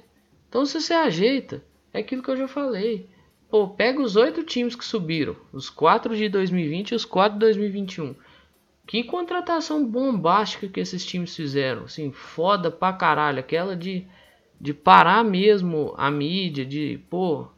Então 0.49 0.65
se 0.65 0.81
você 0.81 0.95
ajeita, 0.95 1.65
é 1.93 2.01
aquilo 2.01 2.23
que 2.23 2.31
eu 2.31 2.37
já 2.37 2.49
falei. 2.49 3.09
Pô, 3.49 3.69
pega 3.69 4.01
os 4.01 4.17
oito 4.17 4.45
times 4.45 4.75
que 4.75 4.85
subiram, 4.85 5.37
os 5.53 5.69
quatro 5.69 6.17
de 6.17 6.29
2020 6.29 6.91
e 6.91 6.95
os 6.95 7.05
quatro 7.05 7.35
de 7.35 7.47
2021. 7.47 8.15
Que 8.87 9.05
contratação 9.05 9.87
bombástica 9.87 10.69
que 10.69 10.81
esses 10.81 11.05
times 11.05 11.35
fizeram, 11.35 11.85
assim, 11.85 12.13
foda 12.13 12.71
pra 12.71 12.93
caralho, 12.93 13.41
aquela 13.41 13.77
de 13.77 14.07
de 14.61 14.75
parar 14.75 15.25
mesmo 15.25 15.95
a 15.97 16.11
mídia, 16.11 16.67
de, 16.67 17.01
pô, 17.09 17.49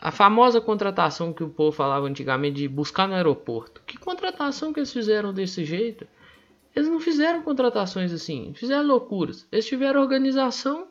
a 0.00 0.12
famosa 0.12 0.60
contratação 0.60 1.32
que 1.32 1.42
o 1.42 1.48
povo 1.48 1.72
falava 1.72 2.06
antigamente 2.06 2.56
de 2.56 2.68
buscar 2.68 3.08
no 3.08 3.14
aeroporto. 3.14 3.82
Que 3.84 3.98
contratação 3.98 4.72
que 4.72 4.78
eles 4.78 4.92
fizeram 4.92 5.32
desse 5.34 5.64
jeito? 5.64 6.06
Eles 6.74 6.88
não 6.88 7.00
fizeram 7.00 7.42
contratações 7.42 8.12
assim, 8.12 8.52
fizeram 8.54 8.86
loucuras. 8.86 9.46
Eles 9.50 9.66
tiveram 9.66 10.00
organização 10.00 10.88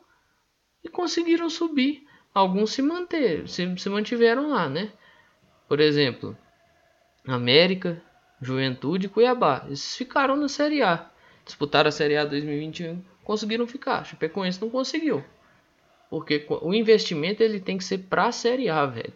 e 0.84 0.88
conseguiram 0.88 1.48
subir. 1.48 2.06
Alguns 2.34 2.72
se 2.72 2.82
manter, 2.82 3.48
se, 3.48 3.76
se 3.78 3.88
mantiveram 3.88 4.50
lá, 4.50 4.68
né? 4.68 4.92
Por 5.66 5.80
exemplo, 5.80 6.36
América, 7.26 8.00
Juventude 8.40 9.06
e 9.06 9.08
Cuiabá. 9.08 9.64
Eles 9.66 9.96
ficaram 9.96 10.36
na 10.36 10.48
Série 10.48 10.82
A. 10.82 11.10
Disputaram 11.44 11.88
a 11.88 11.92
Série 11.92 12.16
A 12.16 12.26
2021, 12.26 13.02
conseguiram 13.24 13.66
ficar. 13.66 14.04
Chapecoense 14.04 14.60
não 14.60 14.68
conseguiu. 14.68 15.24
Porque 16.10 16.46
o 16.48 16.72
investimento 16.72 17.42
ele 17.42 17.60
tem 17.60 17.76
que 17.76 17.84
ser 17.84 17.98
para 17.98 18.26
a 18.26 18.32
Série 18.32 18.68
A, 18.68 18.86
velho. 18.86 19.12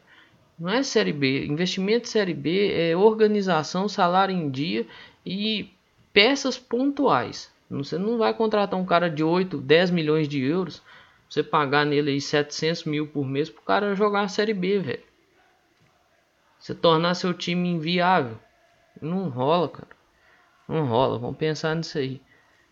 Não 0.59 0.69
é 0.69 0.83
Série 0.83 1.13
B. 1.13 1.47
Investimento 1.47 2.09
Série 2.09 2.35
B 2.35 2.73
é 2.73 2.97
organização, 2.97 3.89
salário 3.89 4.35
em 4.35 4.51
dia 4.51 4.87
e 5.25 5.71
peças 6.13 6.59
pontuais. 6.59 7.51
Você 7.71 7.97
não 7.97 8.19
vai 8.19 8.35
contratar 8.35 8.79
um 8.79 8.85
cara 8.85 9.09
de 9.09 9.25
8, 9.25 9.57
10 9.59 9.91
milhões 9.91 10.29
de 10.29 10.43
euros. 10.43 10.83
Você 11.29 11.43
pagar 11.43 11.87
nele 11.87 12.11
aí 12.11 12.21
700 12.21 12.85
mil 12.85 13.07
por 13.07 13.27
mês 13.27 13.49
para 13.49 13.61
o 13.61 13.65
cara 13.65 13.95
jogar 13.95 14.23
a 14.23 14.29
Série 14.29 14.53
B, 14.53 14.79
velho. 14.79 15.03
Você 16.59 16.75
tornar 16.75 17.15
seu 17.15 17.33
time 17.33 17.71
inviável. 17.71 18.39
Não 19.01 19.31
rola, 19.31 19.69
cara. 19.69 19.89
Não 20.69 20.87
rola. 20.87 21.19
Vamos 21.19 21.39
pensar 21.39 21.75
nisso 21.75 21.97
aí. 21.97 22.21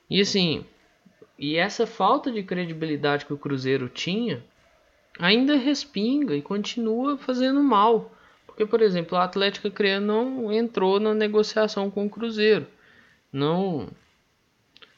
E 0.09 0.21
assim, 0.21 0.65
e 1.41 1.57
essa 1.57 1.87
falta 1.87 2.31
de 2.31 2.43
credibilidade 2.43 3.25
que 3.25 3.33
o 3.33 3.39
Cruzeiro 3.39 3.89
tinha 3.89 4.45
ainda 5.19 5.57
respinga 5.57 6.37
e 6.37 6.43
continua 6.43 7.17
fazendo 7.17 7.63
mal. 7.63 8.13
Porque, 8.47 8.67
por 8.67 8.83
exemplo, 8.83 9.17
o 9.17 9.21
Atlético 9.21 9.69
Acreano 9.69 10.07
não 10.07 10.53
entrou 10.53 11.01
na 11.01 11.15
negociação 11.15 11.91
com 11.91 12.05
o 12.05 12.11
Cruzeiro. 12.11 12.67
Não 13.33 13.89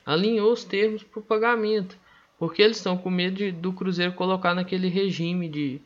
alinhou 0.04 0.52
os 0.52 0.64
termos 0.64 1.04
para 1.04 1.20
o 1.20 1.22
pagamento. 1.22 1.96
Porque 2.36 2.60
eles 2.60 2.78
estão 2.78 2.98
com 2.98 3.08
medo 3.08 3.36
de, 3.36 3.52
do 3.52 3.72
Cruzeiro 3.72 4.12
colocar 4.14 4.52
naquele 4.52 4.88
regime 4.88 5.48
de, 5.48 5.80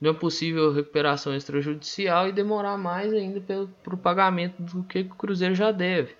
de 0.00 0.08
uma 0.08 0.14
possível 0.14 0.72
recuperação 0.72 1.36
extrajudicial 1.36 2.28
e 2.28 2.32
demorar 2.32 2.78
mais 2.78 3.12
ainda 3.12 3.42
para 3.82 3.94
o 3.94 3.98
pagamento 3.98 4.62
do 4.62 4.82
que 4.84 5.00
o 5.00 5.08
Cruzeiro 5.10 5.54
já 5.54 5.70
deve. 5.70 6.14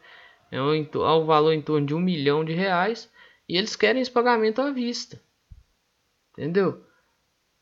É 0.52 0.60
um, 0.60 0.74
é 0.74 1.12
um 1.14 1.24
valor 1.24 1.54
em 1.54 1.62
torno 1.62 1.86
de 1.86 1.94
um 1.94 2.00
milhão 2.00 2.44
de 2.44 2.52
reais 2.52 3.10
e 3.48 3.56
eles 3.56 3.74
querem 3.74 4.02
esse 4.02 4.10
pagamento 4.10 4.60
à 4.60 4.70
vista. 4.70 5.20
Entendeu? 6.32 6.84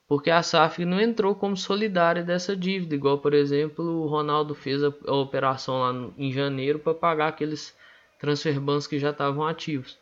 Porque 0.08 0.30
a 0.30 0.42
SAF 0.42 0.84
não 0.84 1.00
entrou 1.00 1.34
como 1.34 1.56
solidária 1.56 2.22
dessa 2.22 2.56
dívida, 2.56 2.94
igual 2.94 3.18
por 3.18 3.34
exemplo 3.34 3.84
o 3.84 4.06
Ronaldo 4.06 4.54
fez 4.54 4.82
a, 4.82 4.92
a 5.06 5.14
operação 5.14 5.80
lá 5.80 5.92
no, 5.92 6.14
em 6.16 6.32
janeiro 6.32 6.78
para 6.78 6.94
pagar 6.94 7.28
aqueles 7.28 7.76
transfer 8.18 8.60
bans 8.60 8.86
que 8.86 8.98
já 8.98 9.10
estavam 9.10 9.46
ativos. 9.46 9.98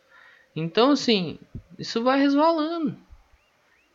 Então, 0.55 0.91
assim, 0.91 1.37
isso 1.77 2.03
vai 2.03 2.19
resvalando. 2.19 2.95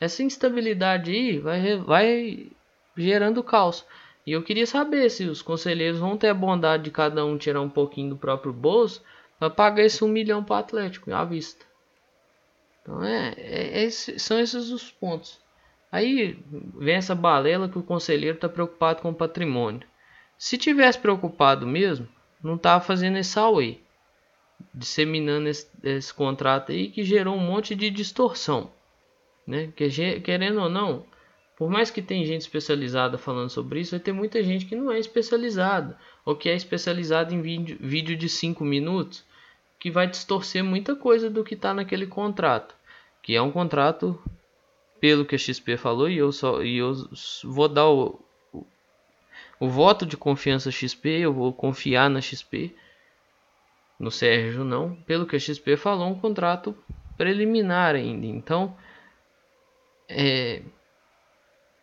Essa 0.01 0.23
instabilidade 0.23 1.11
aí 1.11 1.39
vai, 1.39 1.77
vai 1.77 2.51
gerando 2.97 3.43
caos. 3.43 3.85
E 4.27 4.33
eu 4.33 4.43
queria 4.43 4.67
saber 4.67 5.11
se 5.11 5.25
os 5.25 5.43
conselheiros 5.43 6.01
vão 6.01 6.17
ter 6.17 6.29
a 6.29 6.35
bondade 6.35 6.85
de 6.85 6.91
cada 6.91 7.25
um 7.25 7.39
tirar 7.39 7.61
um 7.61 7.71
pouquinho 7.71 8.11
do 8.11 8.17
próprio 8.17 8.53
bolso 8.53 9.03
para 9.39 9.49
pagar 9.49 9.85
esse 9.85 10.05
um 10.05 10.09
milhão 10.09 10.45
para 10.45 10.57
o 10.57 10.59
Atlético 10.59 11.13
à 11.13 11.25
vista. 11.25 11.70
Então, 12.83 13.03
é, 13.05 13.35
é, 13.37 13.85
é, 13.85 13.91
são 13.91 14.39
esses 14.39 14.71
os 14.71 14.91
pontos. 14.91 15.41
Aí 15.93 16.39
vem 16.77 16.95
essa 16.95 17.15
balela 17.15 17.69
que 17.69 17.79
o 17.79 17.83
conselheiro 17.83 18.37
está 18.37 18.49
preocupado 18.49 19.03
com 19.03 19.11
o 19.11 19.15
patrimônio. 19.15 19.87
Se 20.39 20.57
tivesse 20.57 20.99
preocupado 20.99 21.67
mesmo, 21.67 22.09
não 22.43 22.55
estava 22.55 22.83
fazendo 22.83 23.19
esse 23.19 23.39
away 23.39 23.83
disseminando 24.75 25.49
esse, 25.49 25.69
esse, 25.83 26.13
contrato 26.13 26.73
aí 26.73 26.91
que 26.91 27.03
gerou 27.03 27.35
um 27.35 27.41
monte 27.41 27.75
de 27.75 27.91
distorção, 27.91 28.71
né? 29.47 29.73
Que, 29.75 29.89
querendo 30.21 30.61
ou 30.61 30.69
não, 30.69 31.07
por 31.57 31.71
mais 31.71 31.91
que 31.91 32.03
tem 32.03 32.25
gente 32.25 32.43
especializada 32.43 33.19
falando 33.19 33.51
sobre 33.51 33.81
isso, 33.81 33.93
vai 33.93 34.01
ter 34.01 34.13
muita 34.13 34.43
gente 34.43 34.67
que 34.67 34.77
não 34.77 34.91
é 34.91 34.99
especializada 34.99 35.99
ou 36.25 36.37
que 36.37 36.49
é 36.49 36.55
especializada 36.55 37.35
em 37.35 37.41
vídeo, 37.41 37.77
vídeo 37.81 38.17
de 38.17 38.29
5 38.29 38.65
minutos, 38.65 39.25
que 39.81 39.91
vai 39.91 40.07
distorcer 40.07 40.63
muita 40.63 40.95
coisa 40.95 41.31
do 41.31 41.43
que 41.43 41.55
está 41.55 41.73
naquele 41.73 42.07
contrato, 42.07 42.75
que 43.23 43.35
é 43.35 43.41
um 43.41 43.51
contrato 43.51 44.23
pelo 45.01 45.25
que 45.25 45.35
a 45.35 45.39
XP 45.39 45.79
falou 45.79 46.09
e 46.09 46.19
eu 46.19 46.31
só 46.31 46.63
e 46.63 46.77
eu 46.77 46.93
vou 47.45 47.67
dar 47.67 47.89
o, 47.89 48.21
o, 48.53 48.67
o 49.59 49.69
voto 49.69 50.05
de 50.05 50.19
confiança 50.19 50.71
XP, 50.71 51.09
eu 51.09 51.33
vou 51.33 51.53
confiar 51.53 52.11
na 52.11 52.21
XP 52.21 52.77
no 53.99 54.11
Sérgio 54.11 54.65
não, 54.65 54.95
pelo 55.07 55.27
que 55.27 55.37
a 55.37 55.41
XP 55.41 55.77
falou, 55.77 56.09
um 56.09 56.19
contrato 56.19 56.77
preliminar 57.17 57.95
ainda. 57.95 58.27
Então, 58.27 58.75
é, 60.09 60.63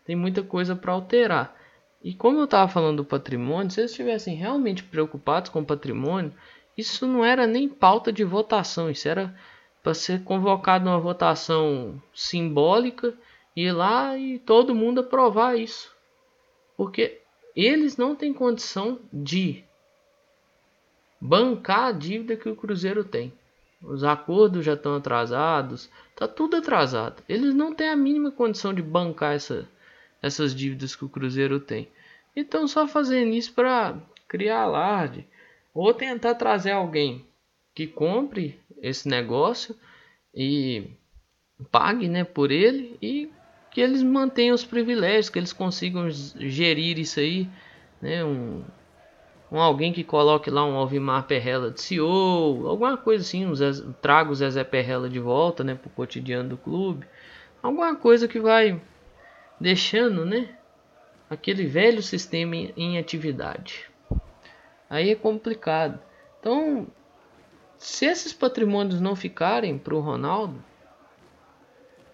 tem 0.04 0.16
muita 0.16 0.42
coisa 0.42 0.76
para 0.76 0.94
alterar. 0.94 1.56
E 2.04 2.14
como 2.14 2.40
eu 2.40 2.46
estava 2.46 2.68
falando 2.68 2.98
do 2.98 3.06
patrimônio, 3.06 3.70
se 3.70 3.82
eles 3.82 3.92
estivessem 3.92 4.36
realmente 4.36 4.84
preocupados 4.84 5.50
com 5.50 5.60
o 5.60 5.66
patrimônio, 5.66 6.34
isso 6.78 7.08
não 7.08 7.26
era 7.26 7.48
nem 7.48 7.68
pauta 7.68 8.14
de 8.14 8.24
votação, 8.24 8.90
isso 8.90 9.08
era 9.08 9.34
para 9.82 9.94
ser 9.94 10.24
convocado 10.24 10.88
uma 10.88 11.00
votação 11.00 12.02
simbólica, 12.14 13.14
ir 13.56 13.72
lá 13.72 14.18
e 14.18 14.38
todo 14.38 14.76
mundo 14.76 15.00
aprovar 15.00 15.58
isso. 15.58 15.92
Porque 16.76 17.20
eles 17.56 17.98
não 17.98 18.16
têm 18.16 18.34
condição 18.34 19.00
de 19.12 19.64
bancar 21.20 21.86
a 21.86 21.92
dívida 21.92 22.36
que 22.36 22.48
o 22.48 22.56
Cruzeiro 22.56 23.04
tem. 23.04 23.34
Os 23.82 24.04
acordos 24.04 24.66
já 24.66 24.74
estão 24.74 24.96
atrasados, 24.96 25.90
tá 26.16 26.28
tudo 26.28 26.58
atrasado. 26.58 27.24
Eles 27.28 27.54
não 27.54 27.74
têm 27.74 27.90
a 27.90 27.96
mínima 27.96 28.30
condição 28.30 28.74
de 28.74 28.82
bancar 28.82 29.34
essa, 29.34 29.68
essas 30.22 30.54
dívidas 30.54 30.96
que 30.96 31.06
o 31.06 31.10
Cruzeiro 31.10 31.60
tem. 31.60 31.88
Então 32.36 32.68
só 32.68 32.88
fazendo 32.88 33.34
isso 33.34 33.54
para 33.54 33.96
criar 34.28 34.62
alarde 34.62 35.26
ou 35.78 35.94
tentar 35.94 36.34
trazer 36.34 36.72
alguém 36.72 37.24
que 37.76 37.86
compre 37.86 38.60
esse 38.82 39.08
negócio 39.08 39.76
e 40.34 40.90
pague, 41.72 42.08
né, 42.08 42.24
por 42.24 42.52
ele 42.52 42.98
e 43.00 43.30
que 43.70 43.80
eles 43.80 44.02
mantenham 44.02 44.56
os 44.56 44.66
privilégios, 44.66 45.30
que 45.30 45.38
eles 45.38 45.54
consigam 45.54 46.10
gerir 46.10 46.98
isso 46.98 47.20
aí, 47.20 47.48
né, 48.02 48.26
um, 48.26 48.64
um 49.52 49.60
alguém 49.60 49.94
que 49.94 50.04
coloque 50.04 50.50
lá 50.50 50.66
um 50.66 50.76
Alvimar 50.76 51.28
Perrella 51.28 51.70
de 51.70 51.80
CEO, 51.80 52.68
alguma 52.68 52.98
coisa 52.98 53.24
assim, 53.24 53.46
um 53.46 53.54
Zé, 53.54 53.70
traga 54.02 54.32
o 54.32 54.36
Zezé 54.36 54.64
Perrella 54.64 55.08
de 55.08 55.20
volta, 55.20 55.64
né, 55.64 55.76
pro 55.76 55.92
cotidiano 55.92 56.50
do 56.50 56.58
clube. 56.58 57.06
Alguma 57.62 57.96
coisa 57.96 58.28
que 58.28 58.40
vai 58.40 58.82
deixando, 59.62 60.26
né, 60.26 60.58
aquele 61.30 61.68
velho 61.68 62.02
sistema 62.02 62.56
em, 62.56 62.74
em 62.76 62.98
atividade. 62.98 63.92
Aí 64.90 65.10
é 65.10 65.16
complicado. 65.16 66.00
Então, 66.40 66.88
se 67.78 68.06
esses 68.06 68.34
patrimônios 68.34 69.02
não 69.02 69.16
ficarem 69.16 69.78
para 69.78 69.96
o 69.96 70.00
Ronaldo, 70.00 70.64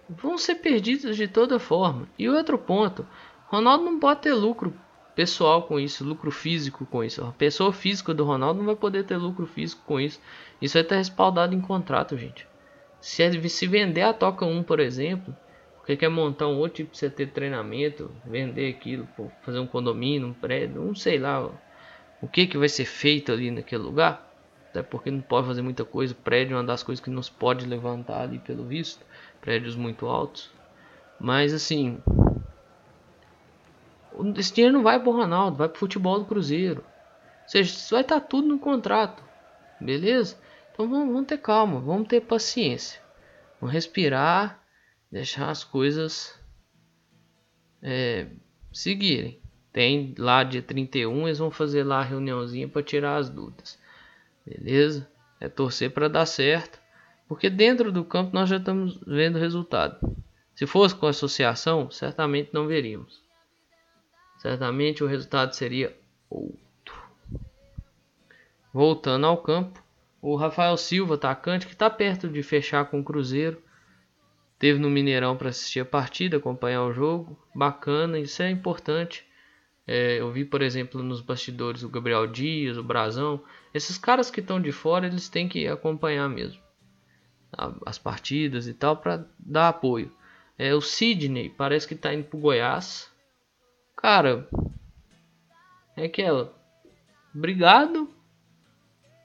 vão 0.10 0.38
ser 0.38 0.56
perdidos 0.56 1.16
de 1.16 1.28
toda 1.28 1.60
forma. 1.60 2.08
E 2.18 2.28
outro 2.28 2.58
ponto, 2.58 3.06
Ronaldo 3.48 3.84
não 3.84 4.00
pode 4.00 4.22
ter 4.22 4.34
lucro 4.34 4.74
pessoal 5.16 5.64
com 5.64 5.80
isso, 5.80 6.04
lucro 6.04 6.32
físico 6.32 6.86
com 6.86 7.04
isso. 7.04 7.24
A 7.24 7.32
pessoa 7.32 7.72
física 7.72 8.14
do 8.14 8.26
Ronaldo 8.26 8.60
não 8.60 8.66
vai 8.66 8.76
poder 8.76 9.04
ter 9.06 9.18
lucro 9.18 9.46
físico 9.46 9.84
com 9.86 10.00
isso. 10.00 10.20
Isso 10.62 10.74
vai 10.74 10.84
estar 10.84 10.96
respaldado 10.96 11.54
em 11.54 11.62
contrato, 11.62 12.18
gente. 12.18 12.48
Se, 13.00 13.50
se 13.50 13.68
vender 13.68 14.02
a 14.02 14.14
Toca 14.14 14.46
1, 14.46 14.64
por 14.64 14.80
exemplo, 14.80 15.36
porque 15.78 15.98
quer 15.98 16.10
montar 16.10 16.48
um 16.48 16.58
outro 16.58 16.78
tipo 16.78 16.94
de 16.94 17.00
CT 17.00 17.28
treinamento, 17.28 18.10
vender 18.26 18.70
aquilo, 18.70 19.08
fazer 19.42 19.60
um 19.60 19.68
condomínio, 19.68 20.30
um 20.30 20.34
prédio, 20.34 20.82
não 20.82 20.96
sei 20.96 21.20
lá 21.20 21.50
o 22.24 22.28
que, 22.30 22.48
que 22.48 22.58
vai 22.58 22.70
ser 22.70 22.86
feito 22.86 23.34
ali 23.34 23.52
naquele 23.52 23.84
lugar. 23.84 24.34
Até 24.70 24.82
porque 24.82 25.12
não 25.12 25.20
pode 25.20 25.46
fazer 25.46 25.62
muita 25.62 25.84
coisa. 25.84 26.16
Prédio 26.16 26.54
é 26.54 26.58
uma 26.58 26.64
das 26.64 26.82
coisas 26.82 27.04
que 27.04 27.10
não 27.10 27.22
se 27.22 27.30
pode 27.30 27.66
levantar 27.66 28.22
ali 28.22 28.40
pelo 28.40 28.64
visto. 28.64 29.06
Prédios 29.42 29.76
muito 29.76 30.06
altos. 30.06 30.50
Mas 31.20 31.54
assim, 31.54 32.02
esse 34.38 34.54
dinheiro 34.54 34.74
não 34.74 34.84
vai 34.84 35.02
para 35.02 35.10
o 35.10 35.12
Ronaldo, 35.14 35.58
vai 35.58 35.68
para 35.68 35.76
o 35.76 35.80
futebol 35.80 36.18
do 36.18 36.26
Cruzeiro. 36.26 36.82
Ou 37.44 37.50
seja, 37.50 37.70
isso 37.70 37.94
vai 37.94 38.04
estar 38.04 38.22
tá 38.22 38.26
tudo 38.26 38.48
no 38.48 38.58
contrato. 38.58 39.22
Beleza? 39.82 40.38
Então 40.72 40.90
vamos, 40.90 41.14
vamos 41.14 41.28
ter 41.28 41.40
calma, 41.40 41.82
vamos 41.82 42.08
ter 42.08 42.22
paciência. 42.22 43.02
Vamos 43.60 43.74
respirar, 43.74 44.64
deixar 45.12 45.50
as 45.50 45.66
coisas 45.66 46.40
é, 47.82 48.28
seguirem. 48.72 49.43
Tem 49.74 50.16
lá 50.18 50.44
dia 50.44 50.62
31, 50.62 51.28
eles 51.28 51.40
vão 51.40 51.52
fazer 51.52 51.84
lá 51.84 52.00
a 52.00 52.04
reuniãozinha 52.04 52.68
para 52.68 52.82
tirar 52.82 53.18
as 53.18 53.30
dúvidas. 53.30 53.78
Beleza? 54.46 55.10
É 55.42 55.50
torcer 55.50 55.92
para 55.92 56.08
dar 56.08 56.26
certo. 56.26 56.80
Porque 57.28 57.50
dentro 57.50 57.92
do 57.92 58.06
campo 58.06 58.34
nós 58.34 58.48
já 58.48 58.58
estamos 58.58 58.98
vendo 59.06 59.38
resultado. 59.38 60.16
Se 60.56 60.66
fosse 60.66 60.96
com 60.96 61.08
associação, 61.08 61.92
certamente 61.92 62.52
não 62.54 62.68
veríamos 62.68 63.24
certamente 64.44 65.02
o 65.02 65.08
resultado 65.08 65.54
seria 65.54 65.98
outro. 66.30 67.02
Voltando 68.74 69.26
ao 69.26 69.38
campo, 69.38 69.82
o 70.22 70.36
Rafael 70.36 70.76
Silva, 70.76 71.16
atacante, 71.16 71.66
que 71.66 71.72
está 71.72 71.90
perto 71.90 72.28
de 72.28 72.44
fechar 72.44 72.86
com 72.86 73.00
o 73.00 73.04
Cruzeiro, 73.04 73.62
teve 74.60 74.80
no 74.80 74.90
Mineirão 74.90 75.38
para 75.38 75.48
assistir 75.48 75.80
a 75.80 75.86
partida, 75.86 76.36
acompanhar 76.36 76.84
o 76.84 76.92
jogo, 76.92 77.40
bacana, 77.56 78.20
isso 78.20 78.44
é 78.44 78.50
importante. 78.50 79.26
É, 79.86 80.20
eu 80.20 80.32
vi, 80.32 80.46
por 80.46 80.62
exemplo, 80.62 81.04
nos 81.04 81.22
bastidores 81.22 81.84
o 81.84 81.90
Gabriel 81.90 82.26
Dias, 82.28 82.78
o 82.78 82.84
Brazão, 82.84 83.42
esses 83.74 83.98
caras 83.98 84.32
que 84.32 84.40
estão 84.40 84.62
de 84.62 84.72
fora, 84.72 85.08
eles 85.08 85.28
têm 85.28 85.48
que 85.48 85.68
acompanhar 85.68 86.30
mesmo 86.30 86.62
as 87.86 88.00
partidas 88.00 88.68
e 88.68 88.74
tal 88.74 88.98
para 88.98 89.26
dar 89.38 89.70
apoio. 89.70 90.12
É, 90.58 90.74
o 90.74 90.82
Sidney 90.82 91.50
parece 91.50 91.88
que 91.88 91.94
está 91.94 92.12
indo 92.14 92.24
para 92.24 92.38
o 92.38 92.42
Goiás, 92.42 93.14
Cara, 94.04 94.46
é 95.96 96.04
aquela. 96.04 96.54
Obrigado 97.34 98.10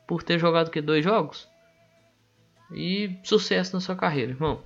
por 0.07 0.23
ter 0.23 0.39
jogado 0.39 0.71
que 0.71 0.81
dois 0.81 1.03
jogos 1.03 1.49
e 2.71 3.19
sucesso 3.25 3.75
na 3.75 3.81
sua 3.81 3.97
carreira, 3.97 4.31
irmão. 4.31 4.63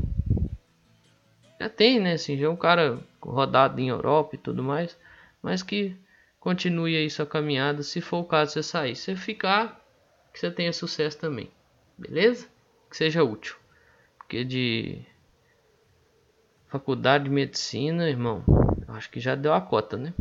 Já 1.59 1.71
tem, 1.71 1.99
né? 1.99 2.13
Assim, 2.13 2.37
já 2.37 2.45
é 2.45 2.49
um 2.51 2.57
cara 2.57 3.01
rodado 3.23 3.81
em 3.81 3.89
Europa 3.89 4.35
e 4.35 4.39
tudo 4.39 4.63
mais, 4.63 4.99
mas 5.43 5.63
que 5.63 5.97
continue 6.39 6.97
aí 6.97 7.11
sua 7.11 7.27
caminhada. 7.27 7.83
Se 7.83 8.01
for 8.01 8.19
o 8.19 8.25
caso 8.25 8.53
você 8.53 8.63
sair, 8.63 8.97
se 8.97 9.15
ficar, 9.17 9.81
que 10.33 10.39
você 10.39 10.51
tenha 10.51 10.73
sucesso 10.73 11.19
também, 11.19 11.51
beleza? 11.99 12.49
Que 12.89 12.97
seja 12.97 13.25
útil. 13.25 13.57
Porque 14.19 14.45
de 14.45 15.05
faculdade 16.69 17.25
de 17.25 17.31
medicina, 17.31 18.09
irmão, 18.09 18.45
acho 18.89 19.11
que 19.11 19.21
já 19.21 19.35
deu 19.35 19.53
a 19.53 19.61
cota, 19.61 19.97
né? 19.97 20.15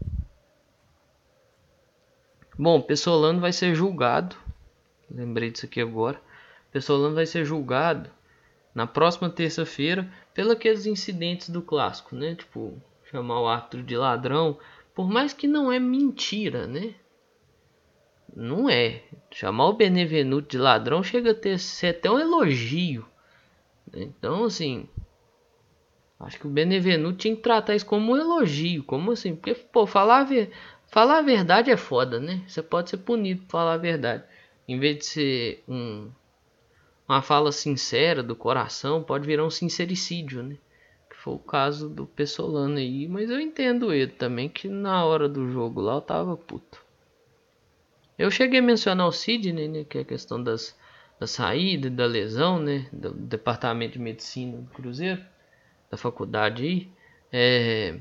Bom, 2.58 2.82
Pessolano 2.82 3.40
vai 3.40 3.54
ser 3.54 3.74
julgado. 3.74 4.36
Lembrei 5.10 5.50
disso 5.50 5.66
aqui 5.66 5.80
agora. 5.80 6.22
Pessolano 6.72 7.16
vai 7.16 7.26
ser 7.26 7.46
julgado 7.46 8.10
na 8.74 8.86
próxima 8.86 9.30
terça-feira 9.30 10.12
pelos 10.34 10.86
incidentes 10.86 11.50
do 11.50 11.62
clássico, 11.62 12.16
né? 12.16 12.36
Tipo, 12.36 12.80
chamar 13.10 13.42
o 13.42 13.48
árbitro 13.48 13.84
de 13.84 13.98
ladrão, 13.98 14.58
por 14.94 15.10
mais 15.10 15.34
que 15.34 15.48
não 15.48 15.72
é 15.72 15.80
mentira, 15.80 16.68
né? 16.68 16.96
Não 18.36 18.70
é. 18.70 19.04
Chamar 19.32 19.68
o 19.68 19.74
Benevenuto 19.74 20.50
de 20.50 20.58
ladrão 20.58 21.04
chega 21.04 21.32
a 21.32 21.36
ter, 21.36 21.60
ser 21.60 21.88
até 21.88 22.10
um 22.10 22.20
elogio. 22.20 23.06
Então, 23.94 24.46
assim, 24.46 24.88
acho 26.20 26.40
que 26.40 26.48
o 26.48 26.50
Benevenuto 26.50 27.18
tinha 27.18 27.36
que 27.36 27.42
tratar 27.42 27.76
isso 27.76 27.86
como 27.86 28.14
um 28.14 28.18
elogio. 28.18 28.84
Como 28.84 29.12
assim? 29.12 29.36
Porque, 29.36 29.54
pô, 29.54 29.86
falar 29.86 30.28
falar 30.88 31.20
a 31.20 31.22
verdade 31.22 31.72
é 31.72 31.78
foda, 31.78 32.20
né? 32.20 32.44
Você 32.48 32.62
pode 32.62 32.90
ser 32.90 32.98
punido 32.98 33.42
por 33.44 33.52
falar 33.52 33.74
a 33.74 33.78
verdade. 33.78 34.24
Em 34.68 34.80
vez 34.80 34.98
de 34.98 35.06
ser 35.06 35.64
um, 35.68 36.10
uma 37.08 37.22
fala 37.22 37.52
sincera 37.52 38.24
do 38.24 38.36
coração, 38.36 39.04
pode 39.04 39.26
virar 39.26 39.46
um 39.46 39.50
sincericídio, 39.50 40.44
né? 40.44 40.58
Foi 41.22 41.36
o 41.36 41.40
caso 41.40 41.88
do 41.88 42.08
Pessolano 42.08 42.78
aí. 42.78 43.08
Mas 43.08 43.30
eu 43.30 43.40
entendo 43.40 43.94
ele 43.94 44.12
também, 44.12 44.50
que 44.50 44.68
na 44.68 45.06
hora 45.06 45.30
do 45.30 45.48
jogo 45.52 45.80
lá 45.80 45.94
eu 45.94 46.02
tava 46.02 46.36
puto. 46.36 46.84
Eu 48.18 48.32
cheguei 48.32 48.60
a 48.60 48.64
mencionar 48.64 49.08
o 49.08 49.12
Sidney, 49.12 49.68
né, 49.68 49.84
que 49.84 50.00
é 50.00 50.02
a 50.02 50.06
questão 50.06 50.42
das, 50.42 50.76
da 51.20 51.28
saída, 51.28 51.92
da 51.92 52.08
lesão, 52.08 52.60
né, 52.60 52.90
do 52.92 53.14
departamento 53.14 53.94
de 53.94 54.00
medicina 54.00 54.58
do 54.58 54.70
Cruzeiro, 54.72 55.24
da 55.92 55.98
faculdade 55.98 56.64
aí. 56.64 56.90
É, 57.32 58.00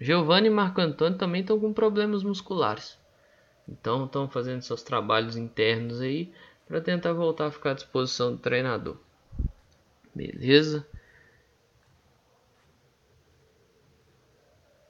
Giovanni 0.00 0.46
e 0.46 0.50
Marco 0.50 0.80
Antônio 0.80 1.18
também 1.18 1.42
estão 1.42 1.60
com 1.60 1.70
problemas 1.70 2.22
musculares. 2.22 2.98
Então 3.68 4.06
estão 4.06 4.26
fazendo 4.26 4.62
seus 4.62 4.82
trabalhos 4.82 5.36
internos 5.36 6.00
aí 6.00 6.32
para 6.66 6.80
tentar 6.80 7.12
voltar 7.12 7.48
a 7.48 7.50
ficar 7.50 7.72
à 7.72 7.74
disposição 7.74 8.32
do 8.32 8.38
treinador. 8.38 8.96
Beleza? 10.14 10.86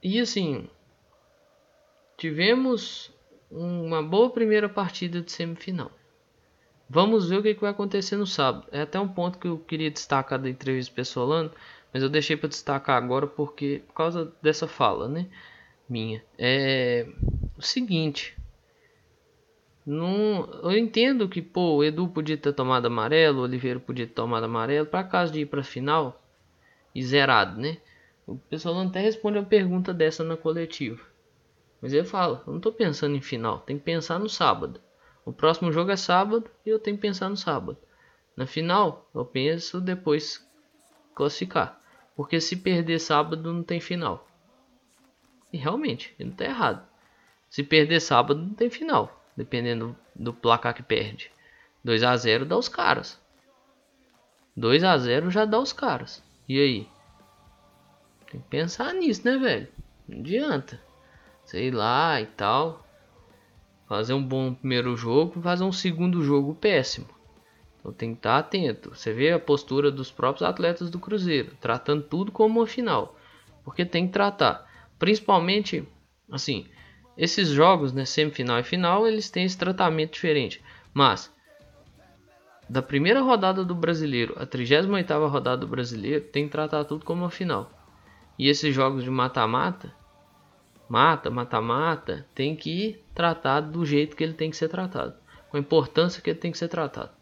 E 0.04 0.20
assim, 0.20 0.68
tivemos 2.18 3.10
uma 3.50 4.02
boa 4.02 4.28
primeira 4.28 4.68
partida 4.68 5.22
de 5.22 5.32
semifinal. 5.32 5.90
Vamos 6.90 7.30
ver 7.30 7.38
o 7.38 7.42
que, 7.42 7.54
vai 7.54 7.70
acontecer 7.70 8.14
no 8.18 8.26
sábado. 8.26 8.66
É 8.70 8.82
até 8.82 9.00
um 9.00 9.08
ponto 9.08 9.38
que 9.38 9.48
eu 9.48 9.58
queria 9.58 9.90
destacar 9.90 10.38
da 10.38 10.50
entrevista 10.50 10.94
pessoalando, 10.94 11.52
mas 11.90 12.02
eu 12.02 12.10
deixei 12.10 12.36
para 12.36 12.50
destacar 12.50 13.02
agora 13.02 13.26
porque 13.26 13.82
por 13.86 13.94
causa 13.94 14.30
dessa 14.42 14.68
fala, 14.68 15.08
né, 15.08 15.26
minha. 15.88 16.22
É 16.38 17.06
o 17.56 17.62
seguinte, 17.62 18.36
não, 19.86 20.50
eu 20.62 20.76
entendo 20.76 21.26
que 21.30 21.40
pô, 21.40 21.76
o 21.76 21.84
Edu 21.84 22.08
podia 22.08 22.36
ter 22.36 22.52
tomado 22.52 22.84
amarelo, 22.88 23.40
o 23.40 23.44
Oliveira 23.44 23.80
podia 23.80 24.06
ter 24.06 24.12
tomado 24.12 24.44
amarelo, 24.44 24.86
para 24.86 25.02
caso 25.02 25.32
de 25.32 25.40
ir 25.40 25.46
para 25.46 25.62
final 25.62 26.22
e 26.94 27.02
zerado, 27.02 27.58
né? 27.58 27.78
O 28.26 28.36
pessoal 28.36 28.80
até 28.80 29.00
responde 29.00 29.38
uma 29.38 29.44
pergunta 29.44 29.92
dessa 29.92 30.24
na 30.24 30.36
coletiva. 30.36 31.02
Mas 31.80 31.92
ele 31.92 32.06
fala, 32.06 32.42
eu 32.46 32.52
não 32.52 32.56
estou 32.56 32.72
pensando 32.72 33.14
em 33.14 33.20
final, 33.20 33.60
tem 33.60 33.78
que 33.78 33.84
pensar 33.84 34.18
no 34.18 34.28
sábado. 34.28 34.80
O 35.24 35.32
próximo 35.32 35.70
jogo 35.70 35.90
é 35.90 35.96
sábado 35.96 36.50
e 36.64 36.70
eu 36.70 36.78
tenho 36.78 36.96
que 36.96 37.02
pensar 37.02 37.28
no 37.28 37.36
sábado. 37.36 37.78
Na 38.36 38.46
final, 38.46 39.08
eu 39.14 39.24
penso 39.24 39.80
depois 39.80 40.46
classificar. 41.14 41.80
Porque 42.16 42.40
se 42.40 42.56
perder 42.56 42.98
sábado 42.98 43.52
não 43.52 43.62
tem 43.62 43.80
final. 43.80 44.26
E 45.52 45.56
realmente, 45.56 46.14
ele 46.18 46.28
não 46.28 46.32
está 46.32 46.44
errado. 46.44 46.86
Se 47.48 47.62
perder 47.62 48.00
sábado 48.00 48.40
não 48.40 48.54
tem 48.54 48.70
final. 48.70 49.22
Dependendo 49.36 49.96
do 50.14 50.32
placar 50.32 50.74
que 50.74 50.82
perde. 50.82 51.30
2 51.82 52.02
a 52.02 52.16
0 52.16 52.44
dá 52.44 52.56
os 52.56 52.68
caras. 52.68 53.20
2 54.56 54.84
a 54.84 54.96
0 54.96 55.30
já 55.30 55.44
dá 55.44 55.58
os 55.58 55.72
caras. 55.72 56.22
E 56.48 56.58
aí? 56.58 56.88
Tem 58.34 58.40
que 58.40 58.48
pensar 58.48 58.92
nisso, 58.94 59.22
né, 59.24 59.38
velho? 59.38 59.68
Não 60.08 60.18
adianta 60.18 60.80
sei 61.44 61.70
lá 61.70 62.20
e 62.20 62.26
tal. 62.26 62.84
Fazer 63.86 64.14
um 64.14 64.22
bom 64.22 64.54
primeiro 64.54 64.96
jogo, 64.96 65.40
fazer 65.40 65.62
um 65.62 65.72
segundo 65.72 66.22
jogo 66.22 66.52
péssimo. 66.52 67.06
Então 67.78 67.92
tem 67.92 68.12
que 68.12 68.18
estar 68.18 68.38
atento. 68.38 68.90
Você 68.94 69.12
vê 69.12 69.30
a 69.30 69.38
postura 69.38 69.90
dos 69.90 70.10
próprios 70.10 70.48
atletas 70.48 70.90
do 70.90 70.98
Cruzeiro, 70.98 71.54
tratando 71.60 72.02
tudo 72.02 72.32
como 72.32 72.60
uma 72.60 72.66
final. 72.66 73.16
Porque 73.62 73.84
tem 73.84 74.06
que 74.06 74.12
tratar. 74.12 74.68
Principalmente, 74.98 75.86
assim, 76.28 76.66
esses 77.16 77.50
jogos, 77.50 77.92
né, 77.92 78.04
semifinal 78.04 78.58
e 78.58 78.64
final, 78.64 79.06
eles 79.06 79.30
têm 79.30 79.44
esse 79.44 79.56
tratamento 79.56 80.14
diferente. 80.14 80.60
Mas, 80.92 81.30
da 82.68 82.80
primeira 82.80 83.20
rodada 83.20 83.64
do 83.64 83.76
Brasileiro 83.76 84.34
à 84.38 84.44
38ª 84.44 85.28
rodada 85.28 85.58
do 85.58 85.68
Brasileiro, 85.68 86.24
tem 86.24 86.46
que 86.46 86.52
tratar 86.52 86.84
tudo 86.84 87.04
como 87.04 87.22
uma 87.22 87.30
final. 87.30 87.70
E 88.38 88.48
esses 88.48 88.74
jogos 88.74 89.04
de 89.04 89.10
mata-mata, 89.10 89.94
mata, 90.88 91.30
mata-mata, 91.30 92.26
tem 92.34 92.56
que 92.56 93.00
tratar 93.14 93.60
do 93.60 93.86
jeito 93.86 94.16
que 94.16 94.24
ele 94.24 94.34
tem 94.34 94.50
que 94.50 94.56
ser 94.56 94.68
tratado, 94.68 95.14
com 95.48 95.56
a 95.56 95.60
importância 95.60 96.20
que 96.20 96.30
ele 96.30 96.38
tem 96.38 96.50
que 96.50 96.58
ser 96.58 96.68
tratado. 96.68 97.12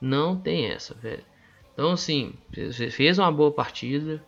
Não 0.00 0.36
tem 0.36 0.66
essa, 0.66 0.94
velho. 0.94 1.24
Então, 1.72 1.90
assim, 1.90 2.34
você 2.54 2.88
fez 2.88 3.18
uma 3.18 3.32
boa 3.32 3.50
partida, 3.50 4.24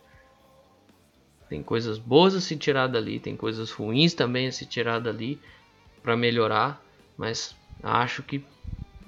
tem 1.47 1.63
coisas 1.63 1.97
boas 1.97 2.35
a 2.35 2.41
se 2.41 2.57
tirar 2.57 2.87
dali, 2.87 3.19
tem 3.19 3.37
coisas 3.37 3.71
ruins 3.71 4.13
também 4.13 4.47
a 4.47 4.51
se 4.51 4.65
tirar 4.65 4.99
dali 4.99 5.39
para 6.03 6.17
melhorar, 6.17 6.83
mas 7.17 7.55
acho 7.81 8.21
que 8.21 8.43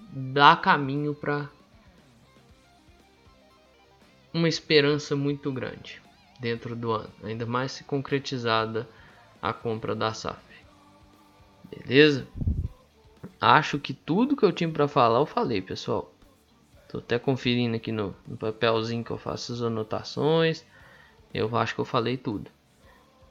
dá 0.10 0.56
caminho 0.56 1.14
para 1.14 1.50
uma 4.34 4.48
esperança 4.48 5.18
muito 5.18 5.52
grande 5.52 6.02
dentro 6.40 6.76
do 6.76 6.92
ano, 6.92 7.12
ainda 7.24 7.46
mais 7.46 7.74
se 7.74 7.84
concretizada 7.84 8.88
a 9.42 9.52
compra 9.52 9.94
da 9.94 10.14
SAF. 10.14 10.40
Beleza? 11.70 12.28
Acho 13.40 13.78
que 13.80 13.94
tudo 13.94 14.36
que 14.36 14.44
eu 14.44 14.52
tinha 14.52 14.70
para 14.70 14.88
falar 14.88 15.20
eu 15.20 15.26
falei, 15.26 15.62
pessoal. 15.62 16.12
Tô 16.90 16.98
até 16.98 17.20
conferindo 17.20 17.76
aqui 17.76 17.92
no, 17.92 18.16
no, 18.28 18.36
papelzinho 18.36 19.04
que 19.04 19.12
eu 19.12 19.18
faço 19.18 19.54
as 19.54 19.62
anotações. 19.62 20.66
Eu 21.34 21.56
acho 21.56 21.76
que 21.76 21.82
eu 21.82 21.86
falei 21.86 22.18
tudo. 22.18 22.50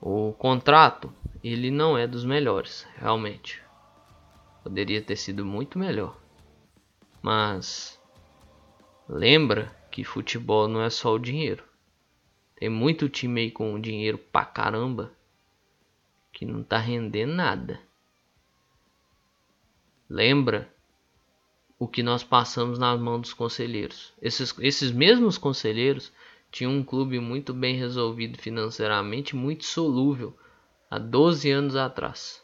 O 0.01 0.33
contrato, 0.39 1.13
ele 1.43 1.71
não 1.71 1.99
é 1.99 2.07
dos 2.07 2.25
melhores, 2.25 2.87
realmente. 2.97 3.61
Poderia 4.63 5.03
ter 5.03 5.17
sido 5.17 5.45
muito 5.45 5.79
melhor. 5.79 6.17
Mas 7.21 7.99
lembra 9.09 9.75
que 9.91 10.05
futebol 10.05 10.69
não 10.69 10.81
é 10.81 10.89
só 10.89 11.15
o 11.15 11.19
dinheiro. 11.19 11.65
Tem 12.59 12.69
muito 12.69 13.09
time 13.09 13.43
aí 13.43 13.51
com 13.53 13.81
dinheiro 13.81 14.19
pra 14.19 14.45
caramba 14.45 15.13
que 16.33 16.45
não 16.45 16.61
está 16.61 16.77
rendendo 16.77 17.33
nada. 17.33 17.81
Lembra 20.11 20.69
o 21.79 21.87
que 21.87 22.03
nós 22.03 22.25
passamos 22.25 22.77
nas 22.77 22.99
mãos 22.99 23.21
dos 23.21 23.33
conselheiros. 23.33 24.13
Esses, 24.21 24.53
esses 24.59 24.91
mesmos 24.91 25.39
conselheiros 25.39 26.13
tinham 26.51 26.73
um 26.73 26.83
clube 26.83 27.21
muito 27.21 27.55
bem 27.55 27.77
resolvido 27.77 28.37
financeiramente, 28.37 29.37
muito 29.37 29.65
solúvel, 29.65 30.37
há 30.91 30.99
12 30.99 31.49
anos 31.53 31.77
atrás. 31.77 32.43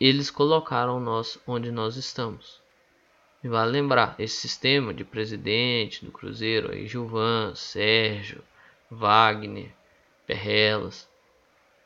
Eles 0.00 0.30
colocaram 0.30 0.98
nós 0.98 1.38
onde 1.46 1.70
nós 1.70 1.96
estamos. 1.96 2.62
E 3.44 3.48
vale 3.48 3.72
lembrar, 3.72 4.14
esse 4.18 4.36
sistema 4.36 4.94
de 4.94 5.04
presidente 5.04 6.02
do 6.02 6.10
Cruzeiro, 6.10 6.72
aí 6.72 6.86
Gilvan, 6.86 7.54
Sérgio, 7.54 8.42
Wagner, 8.90 9.72
Perrelas, 10.26 11.08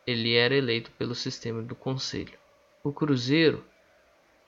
ele 0.06 0.34
era 0.34 0.54
eleito 0.54 0.90
pelo 0.92 1.14
sistema 1.14 1.62
do 1.62 1.74
conselho. 1.74 2.38
O 2.82 2.92
Cruzeiro 2.92 3.64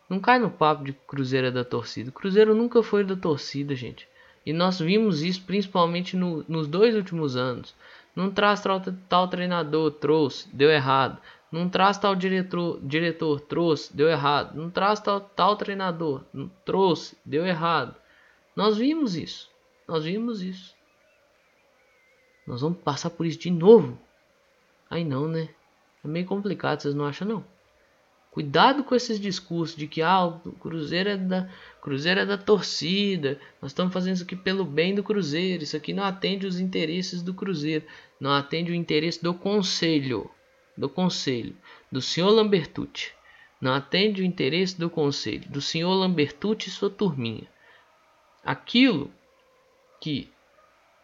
não 0.09 0.21
cai 0.21 0.39
no 0.39 0.51
papo 0.51 0.85
de 0.85 0.93
Cruzeiro 0.93 1.47
é 1.47 1.51
da 1.51 1.65
torcida. 1.65 2.11
O 2.11 2.13
Cruzeiro 2.13 2.55
nunca 2.55 2.83
foi 2.83 3.03
da 3.03 3.17
torcida, 3.17 3.75
gente. 3.75 4.07
E 4.45 4.53
nós 4.53 4.79
vimos 4.79 5.23
isso 5.23 5.43
principalmente 5.45 6.17
no, 6.17 6.45
nos 6.49 6.67
dois 6.67 6.95
últimos 6.95 7.37
anos. 7.37 7.75
Não 8.15 8.31
traz 8.31 8.61
tal, 8.61 8.79
tal 9.09 9.29
treinador, 9.29 9.91
trouxe, 9.93 10.55
deu 10.55 10.71
errado. 10.71 11.19
Não 11.51 11.69
traz 11.69 11.97
tal 11.97 12.15
diretor, 12.15 12.79
diretor, 12.83 13.41
trouxe, 13.41 13.95
deu 13.97 14.09
errado. 14.09 14.55
Não 14.55 14.69
traz 14.69 15.01
tal, 15.01 15.21
tal 15.21 15.57
treinador, 15.57 16.23
trouxe, 16.65 17.17
deu 17.25 17.47
errado. 17.47 17.95
Nós 18.55 18.77
vimos 18.77 19.17
isso. 19.17 19.51
Nós 19.89 20.05
vimos 20.05 20.43
isso. 20.43 20.75
Nós 22.47 22.61
vamos 22.61 22.79
passar 22.81 23.11
por 23.11 23.27
isso 23.27 23.39
de 23.39 23.51
novo. 23.51 23.99
Aí 24.91 25.05
não, 25.05 25.29
né? 25.29 25.49
É 26.05 26.09
meio 26.09 26.27
complicado, 26.27 26.81
vocês 26.81 26.95
não 26.95 27.07
acham 27.07 27.27
não? 27.27 27.45
Cuidado 28.33 28.83
com 28.83 28.95
esses 28.95 29.21
discursos 29.21 29.77
de 29.77 29.87
que 29.87 30.01
ah, 30.01 30.25
o 30.25 30.53
Cruzeiro 30.53 31.11
é 31.11 31.17
da 31.19 31.51
Cruzeiro 31.83 32.21
é 32.21 32.25
da 32.25 32.39
torcida. 32.39 33.39
Nós 33.61 33.73
estamos 33.73 33.93
fazendo 33.93 34.15
isso 34.15 34.25
aqui 34.25 34.35
pelo 34.35 34.65
bem 34.65 34.95
do 34.95 35.03
Cruzeiro. 35.03 35.63
Isso 35.63 35.77
aqui 35.77 35.93
não 35.93 36.03
atende 36.03 36.47
os 36.47 36.59
interesses 36.59 37.23
do 37.23 37.35
Cruzeiro, 37.35 37.85
não 38.19 38.33
atende 38.33 38.73
o 38.73 38.75
interesse 38.75 39.23
do 39.23 39.35
conselho, 39.35 40.31
do 40.75 40.89
conselho, 40.89 41.55
do 41.91 42.01
senhor 42.01 42.31
Lambertucci. 42.31 43.13
Não 43.61 43.75
atende 43.75 44.23
o 44.23 44.25
interesse 44.25 44.81
do 44.81 44.89
conselho, 44.89 45.47
do 45.51 45.61
senhor 45.61 45.93
Lambertucci 45.93 46.71
e 46.71 46.73
sua 46.73 46.89
turminha. 46.89 47.47
Aquilo 48.43 49.13
que 50.01 50.32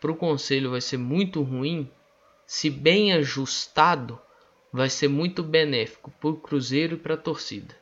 para 0.01 0.13
o 0.13 0.17
conselho 0.17 0.71
vai 0.71 0.81
ser 0.81 0.97
muito 0.97 1.43
ruim, 1.43 1.91
se 2.47 2.71
bem 2.71 3.13
ajustado, 3.13 4.21
vai 4.73 4.89
ser 4.89 5.09
muito 5.09 5.43
benéfico 5.43 6.11
para 6.13 6.31
o 6.31 6.37
Cruzeiro 6.37 6.95
e 6.95 6.99
para 6.99 7.15
a 7.15 7.19
torcida. 7.19 7.75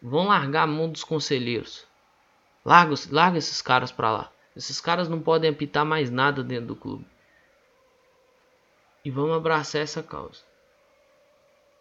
Vão 0.00 0.28
largar 0.28 0.62
a 0.62 0.66
mão 0.66 0.90
dos 0.90 1.02
conselheiros. 1.02 1.86
Larga, 2.64 2.94
larga 3.10 3.38
esses 3.38 3.60
caras 3.62 3.90
para 3.90 4.12
lá. 4.12 4.32
Esses 4.54 4.80
caras 4.80 5.08
não 5.08 5.20
podem 5.20 5.50
apitar 5.50 5.84
mais 5.84 6.10
nada 6.10 6.42
dentro 6.42 6.66
do 6.66 6.76
clube. 6.76 7.06
E 9.04 9.10
vamos 9.10 9.36
abraçar 9.36 9.82
essa 9.82 10.02
causa 10.02 10.42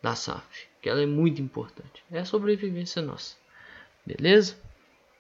da 0.02 0.16
SAF, 0.16 0.68
que 0.82 0.90
ela 0.90 1.02
é 1.02 1.06
muito 1.06 1.42
importante. 1.42 2.04
É 2.12 2.20
a 2.20 2.26
sobrevivência 2.26 3.02
nossa. 3.02 3.36
Beleza? 4.06 4.56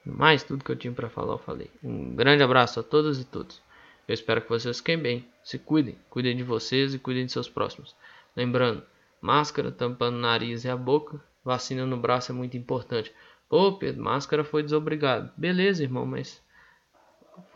Mais 0.05 0.43
tudo 0.43 0.63
que 0.63 0.71
eu 0.71 0.75
tinha 0.75 0.93
para 0.93 1.09
falar, 1.09 1.33
eu 1.33 1.39
falei. 1.39 1.69
Um 1.83 2.15
grande 2.15 2.43
abraço 2.43 2.79
a 2.79 2.83
todas 2.83 3.19
e 3.19 3.25
todos. 3.25 3.61
Eu 4.07 4.13
espero 4.13 4.41
que 4.41 4.49
vocês 4.49 4.77
fiquem 4.77 4.97
bem. 4.97 5.27
Se 5.43 5.59
cuidem, 5.59 5.97
cuidem 6.09 6.35
de 6.35 6.43
vocês 6.43 6.93
e 6.93 6.99
cuidem 6.99 7.25
de 7.25 7.31
seus 7.31 7.49
próximos. 7.49 7.95
Lembrando, 8.35 8.83
máscara 9.21 9.71
tampando 9.71 10.15
o 10.15 10.19
nariz 10.19 10.63
e 10.63 10.69
a 10.69 10.77
boca, 10.77 11.21
vacina 11.43 11.85
no 11.85 11.97
braço 11.97 12.31
é 12.31 12.35
muito 12.35 12.55
importante. 12.55 13.13
Pô, 13.49 13.73
Pedro, 13.73 14.03
máscara 14.03 14.43
foi 14.43 14.63
desobrigado. 14.63 15.31
Beleza, 15.35 15.83
irmão, 15.83 16.05
mas 16.05 16.41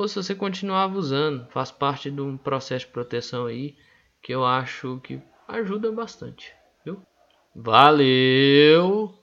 se 0.07 0.15
você 0.15 0.35
continuava 0.35 0.97
usando, 0.97 1.47
faz 1.49 1.71
parte 1.71 2.09
de 2.11 2.21
um 2.21 2.37
processo 2.37 2.85
de 2.85 2.91
proteção 2.91 3.45
aí 3.45 3.75
que 4.21 4.33
eu 4.33 4.45
acho 4.45 4.99
que 5.03 5.21
ajuda 5.47 5.91
bastante, 5.91 6.53
viu? 6.85 7.01
Valeu! 7.55 9.20